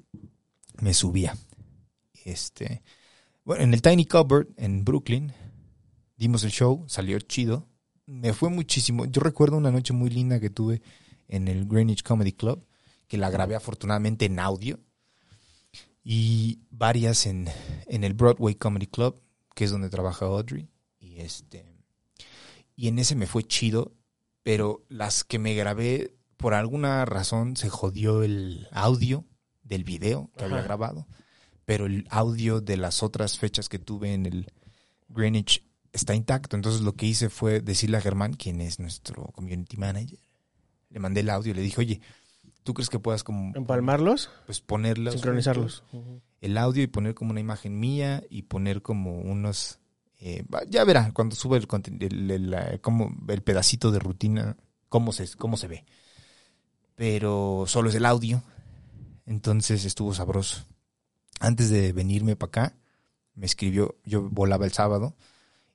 [0.81, 1.35] Me subía.
[2.25, 2.83] Este,
[3.43, 5.33] bueno, en el Tiny Cupboard en Brooklyn
[6.17, 7.67] dimos el show, salió chido.
[8.05, 9.05] Me fue muchísimo.
[9.05, 10.81] Yo recuerdo una noche muy linda que tuve
[11.27, 12.65] en el Greenwich Comedy Club,
[13.07, 14.79] que la grabé afortunadamente en audio,
[16.03, 17.47] y varias en,
[17.87, 19.21] en el Broadway Comedy Club,
[19.55, 20.69] que es donde trabaja Audrey.
[20.99, 21.71] Y este
[22.81, 23.93] y en ese me fue chido,
[24.41, 29.23] pero las que me grabé, por alguna razón, se jodió el audio
[29.61, 31.07] del video que había grabado,
[31.71, 34.51] pero el audio de las otras fechas que tuve en el
[35.07, 36.57] Greenwich está intacto.
[36.57, 40.19] Entonces lo que hice fue decirle a Germán, quien es nuestro community manager,
[40.89, 42.01] le mandé el audio y le dije, oye,
[42.63, 45.85] ¿tú crees que puedas como Empalmarlos, pues ponerlos sincronizarlos.
[46.41, 49.79] el audio y poner como una imagen mía y poner como unos
[50.19, 51.67] eh, ya verá cuando sube el,
[52.01, 54.57] el, el, como el pedacito de rutina
[54.89, 55.85] cómo se cómo se ve
[56.95, 58.43] pero solo es el audio
[59.25, 60.65] entonces estuvo sabroso
[61.41, 62.75] antes de venirme para acá
[63.35, 65.15] me escribió yo volaba el sábado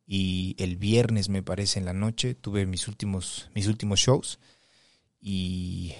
[0.07, 4.39] y el viernes me parece en la noche tuve mis últimos mis últimos shows
[5.21, 5.93] y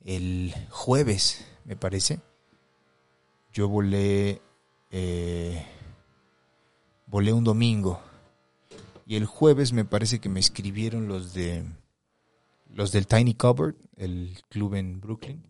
[0.00, 2.20] el jueves me parece
[3.52, 4.40] yo volé
[4.90, 5.62] eh,
[7.06, 8.00] volé un domingo
[9.04, 11.64] y el jueves me parece que me escribieron los de
[12.70, 15.44] los del Tiny Cupboard el club en Brooklyn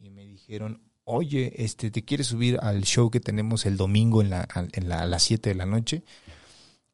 [0.00, 4.30] y me dijeron oye este te quieres subir al show que tenemos el domingo en
[4.30, 6.02] la, en la- a las 7 de la noche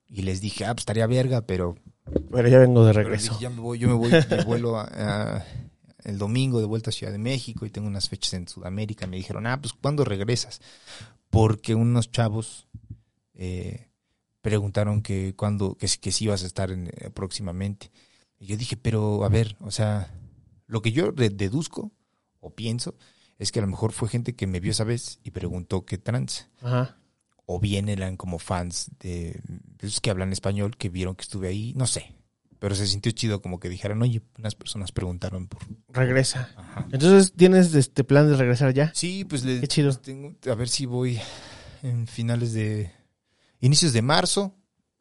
[0.08, 1.76] y les dije ah pues estaría verga pero
[2.30, 3.32] Pero ya vengo de regreso.
[3.34, 4.88] dije, ya me voy, yo me voy de vuelo a-
[5.38, 5.44] a-
[6.02, 9.06] el domingo de vuelta a Ciudad de México y tengo unas fechas en Sudamérica.
[9.06, 10.60] Me dijeron, ah, pues ¿cuándo regresas?
[11.28, 12.66] Porque unos chavos
[13.34, 13.88] eh,
[14.40, 17.90] preguntaron que cuándo, que, que si ibas a estar en- eh, próximamente.
[18.38, 20.12] Y yo dije, pero a ver, o sea,
[20.66, 21.92] lo que yo de- deduzco
[22.40, 22.94] o pienso
[23.40, 25.98] es que a lo mejor fue gente que me vio esa vez y preguntó qué
[25.98, 26.96] trans Ajá.
[27.46, 29.40] o bien eran como fans de
[29.78, 32.14] pues, que hablan español, que vieron que estuve ahí, no sé.
[32.60, 35.62] pero se sintió chido como que dijeran, oye, unas personas preguntaron por...
[35.88, 36.50] Regresa.
[36.54, 36.86] Ajá.
[36.92, 38.92] Entonces, ¿tienes este plan de regresar ya?
[38.94, 39.92] Sí, pues le, Qué chido.
[39.94, 41.18] tengo, a ver si voy
[41.82, 42.92] en finales de,
[43.60, 44.54] inicios de marzo,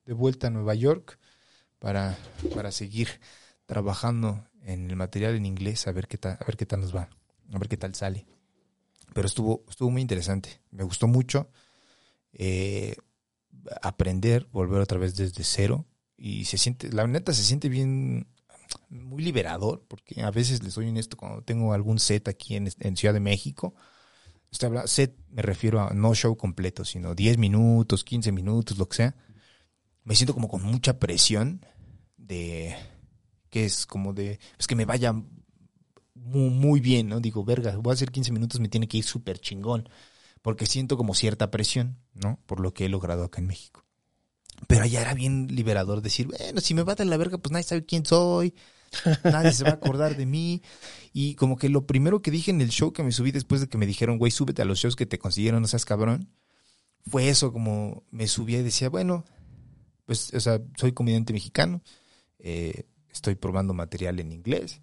[0.06, 1.20] de vuelta a Nueva York,
[1.78, 2.18] para,
[2.56, 3.20] para seguir
[3.66, 6.96] trabajando en el material en inglés, a ver qué tal, a ver qué tal nos
[6.96, 7.10] va,
[7.52, 8.26] a ver qué tal sale.
[9.14, 11.50] Pero estuvo, estuvo muy interesante, me gustó mucho
[12.34, 12.96] eh,
[13.82, 15.86] aprender, volver otra vez desde cero
[16.16, 18.28] y se siente, la neta se siente bien,
[18.90, 22.98] muy liberador, porque a veces les soy honesto cuando tengo algún set aquí en, en
[22.98, 23.74] Ciudad de México.
[24.52, 28.88] Estoy hablando, set me refiero a no show completo, sino 10 minutos, 15 minutos, lo
[28.88, 29.16] que sea.
[30.04, 31.66] Me siento como con mucha presión
[32.18, 32.76] de
[33.50, 35.14] que es como de pues que me vaya
[36.26, 37.20] muy, bien, ¿no?
[37.20, 39.90] Digo, verga, voy a hacer 15 minutos, me tiene que ir súper chingón,
[40.42, 42.40] porque siento como cierta presión, ¿no?
[42.46, 43.86] Por lo que he logrado acá en México.
[44.68, 47.64] Pero allá era bien liberador decir, bueno, si me va de la verga, pues nadie
[47.64, 48.54] sabe quién soy,
[49.24, 50.62] nadie se va a acordar de mí.
[51.14, 53.68] Y como que lo primero que dije en el show que me subí después de
[53.68, 56.30] que me dijeron, güey, súbete a los shows que te consiguieron, no seas cabrón,
[57.08, 59.26] fue eso, como me subía y decía, bueno,
[60.06, 61.82] pues, o sea, soy comediante mexicano,
[62.40, 64.82] eh, estoy probando material en inglés.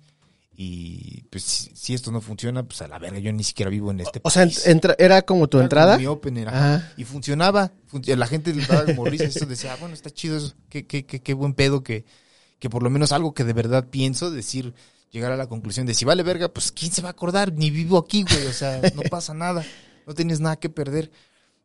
[0.58, 1.42] Y pues
[1.74, 4.30] si, esto no funciona, pues a la verga, yo ni siquiera vivo en este O
[4.30, 4.66] sea, país.
[4.66, 5.92] entra- ¿era como tu Era entrada?
[5.92, 6.74] como Mi opener, ajá.
[6.76, 6.92] Ajá.
[6.96, 7.72] Y funcionaba.
[7.86, 9.24] Fun- la gente le daba como risa.
[9.24, 10.54] Eso decía, ah, bueno, está chido eso.
[10.70, 12.06] Qué, qué, qué, qué buen pedo que,
[12.58, 14.72] que por lo menos algo que de verdad pienso, decir,
[15.10, 17.70] llegar a la conclusión de si vale verga, pues quién se va a acordar, ni
[17.70, 18.46] vivo aquí, güey.
[18.46, 19.62] O sea, no pasa nada.
[20.06, 21.10] No tienes nada que perder.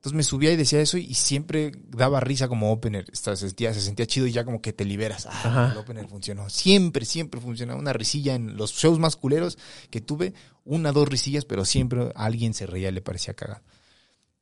[0.01, 3.05] Entonces me subía y decía eso y siempre daba risa como opener.
[3.15, 5.27] Se sentía, se sentía chido y ya como que te liberas.
[5.27, 5.71] Ah, Ajá.
[5.73, 6.49] el opener funcionó.
[6.49, 7.79] Siempre, siempre funcionaba.
[7.79, 9.59] Una risilla en los shows más culeros
[9.91, 10.33] que tuve.
[10.65, 13.61] Una, dos risillas, pero siempre a alguien se reía y le parecía cagado.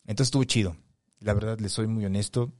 [0.05, 0.77] Entonces estuvo chido.
[1.19, 2.53] La verdad, les soy muy honesto.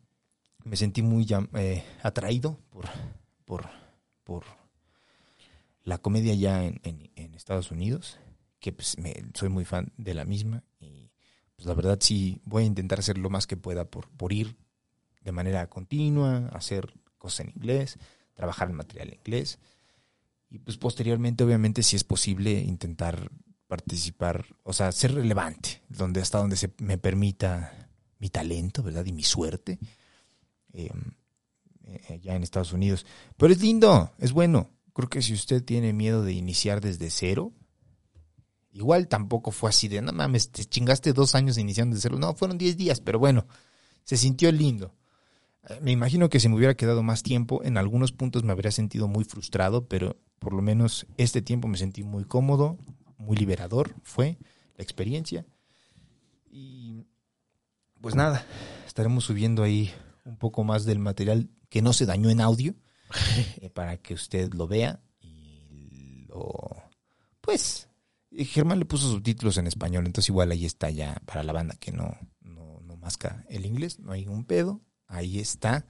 [0.65, 2.83] Me sentí muy eh, atraído por,
[3.45, 3.69] por,
[4.25, 4.43] por
[5.85, 8.17] la comedia ya en, en- en Estados Unidos,
[8.59, 10.65] que pues me, soy muy fan de la misma.
[10.81, 10.98] Y
[11.59, 14.55] pues la verdad sí voy a intentar hacer lo más que pueda por, por ir
[15.25, 17.97] de manera continua, hacer cosas en inglés,
[18.33, 19.59] trabajar el material en inglés.
[20.49, 23.29] Y pues posteriormente, obviamente, si es posible, intentar
[23.67, 29.05] participar, o sea, ser relevante, donde hasta donde se me permita mi talento, ¿verdad?
[29.05, 29.79] Y mi suerte,
[30.71, 30.89] eh,
[31.83, 33.05] eh, allá en Estados Unidos.
[33.35, 34.69] Pero es lindo, es bueno.
[34.93, 37.51] Creo que si usted tiene miedo de iniciar desde cero,
[38.71, 42.19] igual tampoco fue así de, no mames, te chingaste dos años iniciando desde cero.
[42.19, 43.47] No, fueron diez días, pero bueno,
[44.03, 44.93] se sintió lindo.
[45.67, 48.71] Eh, Me imagino que si me hubiera quedado más tiempo, en algunos puntos me habría
[48.71, 52.77] sentido muy frustrado, pero por lo menos este tiempo me sentí muy cómodo,
[53.17, 54.37] muy liberador, fue
[54.77, 55.45] la experiencia.
[56.49, 57.05] Y
[58.01, 58.45] pues nada,
[58.87, 59.91] estaremos subiendo ahí
[60.23, 62.73] un poco más del material que no se dañó en audio
[63.61, 66.49] eh, para que usted lo vea y lo
[67.41, 67.88] pues
[68.31, 71.91] Germán le puso subtítulos en español, entonces igual ahí está ya para la banda que
[71.91, 75.85] no no, no masca el inglés, no hay un pedo, ahí está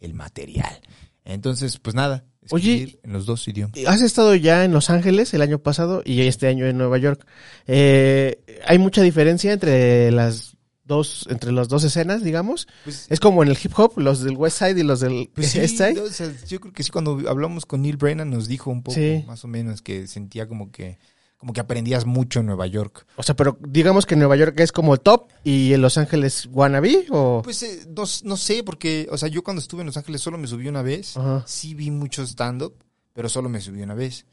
[0.00, 0.80] el material.
[1.24, 3.78] Entonces, pues nada, Oye, en los dos idiomas.
[3.86, 7.26] Has estado ya en Los Ángeles el año pasado y este año en Nueva York.
[7.66, 12.68] Eh, ¿Hay mucha diferencia entre las dos, entre las dos escenas, digamos?
[12.84, 15.52] Pues, Es como en el hip hop, los del West Side y los del Pues
[15.52, 15.94] sí, East Side.
[15.94, 18.82] no, o sea, yo creo que sí, cuando hablamos con Neil Brennan nos dijo un
[18.82, 19.24] poco, Sí.
[19.26, 20.98] más o menos, que sentía como que,
[21.44, 23.06] como que aprendías mucho en Nueva York.
[23.16, 27.04] O sea, pero digamos que Nueva York es como top y en Los Ángeles wannabe
[27.10, 27.42] o...
[27.44, 30.38] Pues eh, no, no sé, porque, o sea, yo cuando estuve en Los Ángeles solo
[30.38, 31.44] me subí una vez, Ajá.
[31.46, 34.24] sí vi mucho stand-up, pero solo me subí una vez.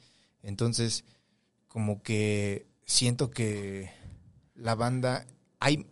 [0.41, 1.04] Entonces,
[1.67, 3.91] como que siento que
[4.56, 5.26] la banda,
[5.60, 5.86] hay,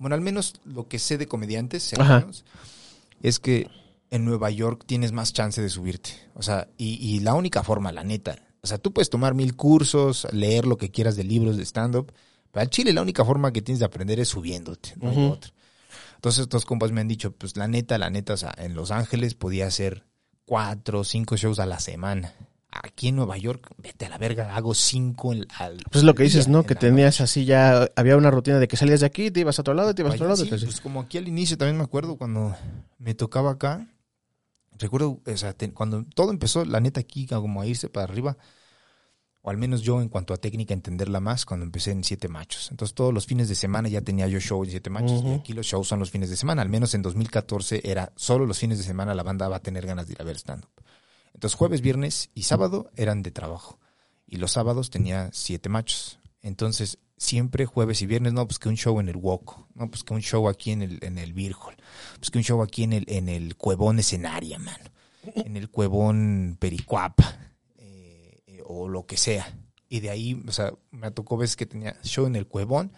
[0.00, 2.44] bueno, al menos lo que sé de comediantes cercanos,
[3.22, 3.68] es que
[4.10, 6.10] en Nueva York tienes más chance de subirte.
[6.34, 9.54] O sea, y, y la única forma, la neta, o sea, tú puedes tomar mil
[9.54, 12.12] cursos, leer lo que quieras de libros de stand-up,
[12.50, 15.52] pero al Chile la única forma que tienes de aprender es subiéndote, no hay otra.
[16.16, 18.90] Entonces estos compas me han dicho, pues la neta, la neta, o sea, en Los
[18.90, 20.04] Ángeles podía hacer
[20.46, 22.32] cuatro o cinco shows a la semana.
[22.70, 26.14] Aquí en Nueva York, vete a la verga, hago cinco en- al Pues es lo
[26.14, 26.64] que dices, día, ¿no?
[26.64, 29.62] Que tenías así ya, había una rutina de que salías de aquí, te ibas a
[29.62, 30.36] otro lado, te ibas a otro lado.
[30.38, 32.56] sí, entonces- pues como aquí al inicio también me acuerdo cuando
[32.98, 33.86] me tocaba acá.
[34.76, 38.36] Recuerdo, o sea, te- cuando todo empezó, la neta aquí como a irse para arriba,
[39.46, 42.70] o al menos yo en cuanto a técnica entenderla más, cuando empecé en Siete Machos.
[42.70, 45.52] Entonces todos los fines de semana ya tenía yo show en Siete Machos y aquí
[45.52, 46.62] los shows son los fines de semana.
[46.62, 49.86] Al menos en 2014 era solo los fines de semana la banda va a tener
[49.86, 50.70] ganas de ir a ver stand-up.
[51.34, 53.78] Entonces jueves, viernes y sábado eran de trabajo.
[54.26, 56.20] Y los sábados tenía Siete Machos.
[56.40, 60.04] Entonces siempre jueves y viernes, no, pues que un show en el Woco, no, pues
[60.04, 61.76] que un show aquí en el, en el Hall,
[62.18, 64.84] pues que un show aquí en el, en el Cuevón Escenaria, mano.
[65.22, 67.53] en el cuevón Pericuapa
[68.64, 69.56] o lo que sea.
[69.88, 72.92] Y de ahí, o sea, me tocó veces que tenía show en el cuevón,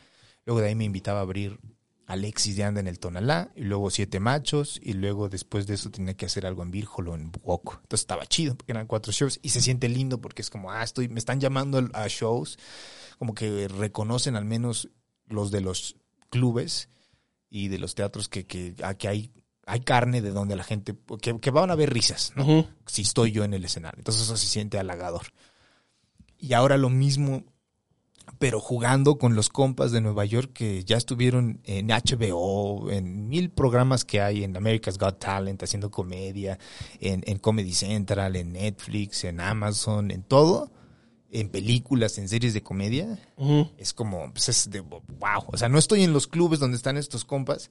[0.45, 1.59] luego de ahí me invitaba a abrir
[2.07, 5.91] Alexis de Anda en el Tonalá, y luego Siete Machos, y luego después de eso
[5.91, 7.75] tenía que hacer algo en Virjolo, en Buoco.
[7.83, 10.83] Entonces estaba chido, porque eran cuatro shows, y se siente lindo porque es como, ah,
[10.83, 12.59] estoy, me están llamando a shows,
[13.19, 14.89] como que reconocen al menos
[15.27, 15.97] los de los
[16.31, 16.89] clubes
[17.51, 19.33] y de los teatros que, que, a que hay,
[19.67, 22.69] hay carne de donde la gente, que, que van a ver risas, ¿no?
[22.87, 23.99] Si estoy yo en el escenario.
[23.99, 25.27] Entonces eso se siente halagador.
[26.39, 27.45] Y ahora lo mismo,
[28.39, 33.51] pero jugando con los compas de Nueva York que ya estuvieron en HBO, en mil
[33.51, 36.59] programas que hay, en America's Got Talent, haciendo comedia,
[37.01, 40.71] en, en Comedy Central, en Netflix, en Amazon, en todo,
[41.31, 43.19] en películas, en series de comedia.
[43.79, 45.45] Es como, pues es de wow.
[45.47, 47.71] O sea, no estoy en los clubes donde están estos compas,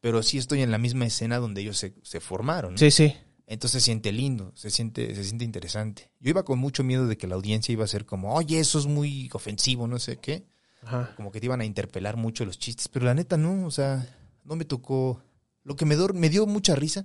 [0.00, 2.72] pero sí estoy en la misma escena donde ellos se, se formaron.
[2.72, 2.78] ¿no?
[2.78, 3.14] Sí, sí.
[3.50, 6.12] Entonces se siente lindo, se siente, se siente interesante.
[6.20, 8.78] Yo iba con mucho miedo de que la audiencia iba a ser como, oye, eso
[8.78, 10.46] es muy ofensivo, no sé qué.
[10.84, 11.12] Ajá.
[11.16, 14.06] Como que te iban a interpelar mucho los chistes, pero la neta no, o sea,
[14.44, 15.20] no me tocó.
[15.64, 17.04] Lo que me, me dio mucha risa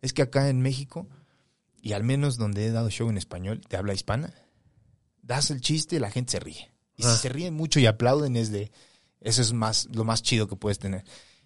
[0.00, 1.08] es que acá en México,
[1.82, 4.32] y al menos donde he dado show en español, de habla hispana,
[5.22, 6.70] das el chiste y la gente se ríe.
[6.96, 7.14] Y Ah.
[7.16, 8.70] si se ríen mucho y aplauden es de,
[9.20, 11.02] eso es más, lo más chido que puedes tener.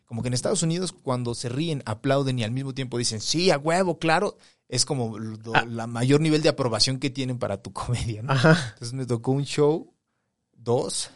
[0.07, 3.51] Como que en Estados Unidos cuando se ríen, aplauden y al mismo tiempo dicen, sí,
[3.51, 4.37] a huevo, claro,
[4.69, 5.65] es como lo- Ah.
[5.67, 7.73] la mayor nivel de aprobación que tienen para tu
[8.19, 8.33] comedia, ¿no?
[8.33, 8.71] Ajá.
[8.75, 9.93] Entonces me tocó un show,
[10.57, 11.11] dos,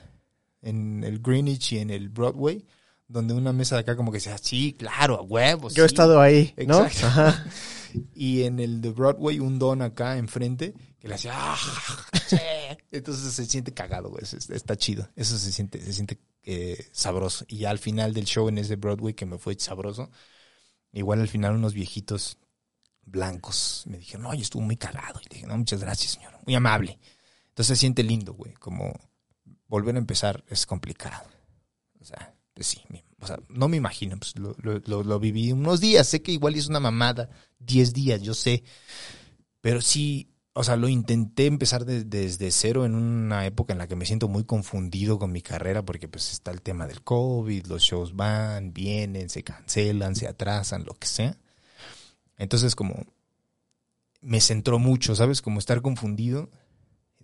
[0.63, 2.67] en el Greenwich y en el Broadway,
[3.07, 5.75] donde una mesa de acá como que decía, sí, claro, a huevos.
[5.75, 6.85] Yo he estado ahí, ¿no?
[6.85, 7.07] Exacto.
[7.07, 7.45] Ajá.
[8.15, 11.57] Y en el de Broadway, un don acá enfrente que le hacía, "Ah,
[12.29, 12.37] sí".
[12.93, 14.23] Entonces se siente cagado, güey.
[14.25, 15.09] es- Está chido.
[15.17, 17.45] Eso se siente, se siente eh, sabroso.
[17.49, 20.11] Y ya al final del show en ese Broadway que me fue sabroso,
[20.93, 22.39] igual al final unos viejitos
[23.05, 25.21] blancos me dijeron, no, yo estuvo muy cagado.
[25.25, 26.33] Y dije, no, muchas gracias, señor.
[26.47, 26.99] Muy amable.
[27.49, 28.55] Entonces se siente lindo, güey.
[28.55, 28.93] Como
[29.67, 31.27] volver a empezar es complicado.
[32.01, 32.83] O sea, pues sí.
[32.89, 34.17] mi- O sea, no me imagino.
[34.19, 34.55] Pues lo,
[34.87, 36.07] lo- lo- viví unos días.
[36.09, 37.31] Sé que igual es una mamada.
[37.59, 38.63] Diez días, yo sé.
[39.61, 43.89] Pero sí, o sea, lo intenté empezar de- desde cero en una época en la
[43.89, 47.67] que me siento muy confundido con mi carrera porque pues está el tema del COVID,
[47.67, 51.37] los shows van, vienen, se cancelan, se atrasan, lo que sea.
[52.37, 53.05] Entonces como
[54.21, 55.43] me centró mucho, ¿sabes?
[55.43, 56.51] Como estar confundido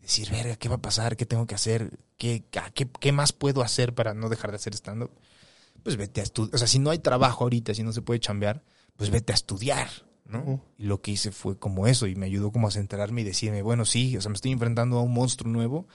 [0.00, 1.16] decir, verga, ¿qué va a pasar?
[1.16, 1.98] ¿Qué tengo que hacer?
[2.18, 5.10] ¿Qué, qué, qué más puedo hacer para no dejar de hacer stand-up?
[5.84, 6.54] Pues vete a estudiar.
[6.56, 8.64] O sea, si no hay trabajo ahorita, si no se puede chambear,
[8.96, 9.88] pues vete a estudiar,
[10.24, 10.64] ¿no?
[10.76, 13.62] Y lo que hice fue como eso y me ayudó como a centrarme y decirme,
[13.62, 15.86] bueno, sí, o sea, me estoy enfrentando a un monstruo nuevo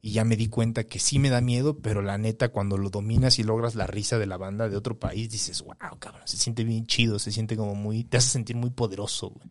[0.00, 2.90] y ya me di cuenta que sí me da miedo, pero la neta, cuando lo
[2.90, 6.36] dominas y logras la risa de la banda de otro país, dices, wow, cabrón, se
[6.36, 9.50] siente bien chido, se siente como muy, te hace sentir muy poderoso, güey.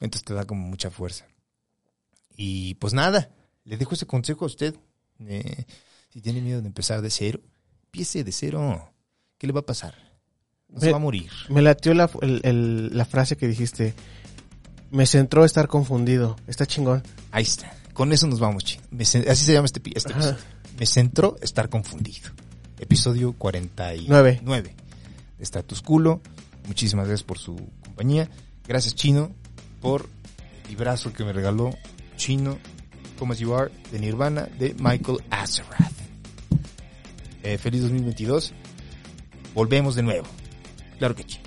[0.00, 1.26] Entonces te da como mucha fuerza.
[2.36, 3.30] Y pues nada,
[3.64, 4.74] le dejo ese consejo a usted.
[5.20, 5.66] Eh,
[6.08, 7.40] si tiene miedo de empezar de cero,
[7.90, 8.92] empiece de cero.
[9.36, 9.94] ¿Qué le va a pasar?
[10.68, 11.28] No se va a morir.
[11.48, 13.94] Me latió la, el- el- la frase que dijiste.
[14.92, 16.36] Me centró estar confundido.
[16.46, 17.02] Está chingón.
[17.32, 17.72] Ahí está.
[17.92, 18.84] Con eso nos vamos, chino.
[18.92, 20.36] Me así se llama este, este episodio.
[20.78, 22.30] Me centró estar confundido.
[22.78, 24.74] Episodio 49 Nueve.
[25.36, 26.20] de Status Culo.
[26.68, 28.30] Muchísimas gracias por su compañía.
[28.68, 29.34] Gracias, Chino,
[29.80, 30.08] por
[30.68, 31.70] el brazo que me regaló
[32.16, 32.56] Chino,
[33.18, 35.89] Como You Are, de Nirvana, de Michael Azarath.
[37.50, 38.52] Eh, feliz 2022.
[39.54, 40.26] Volvemos de nuevo.
[40.98, 41.40] Claro que sí.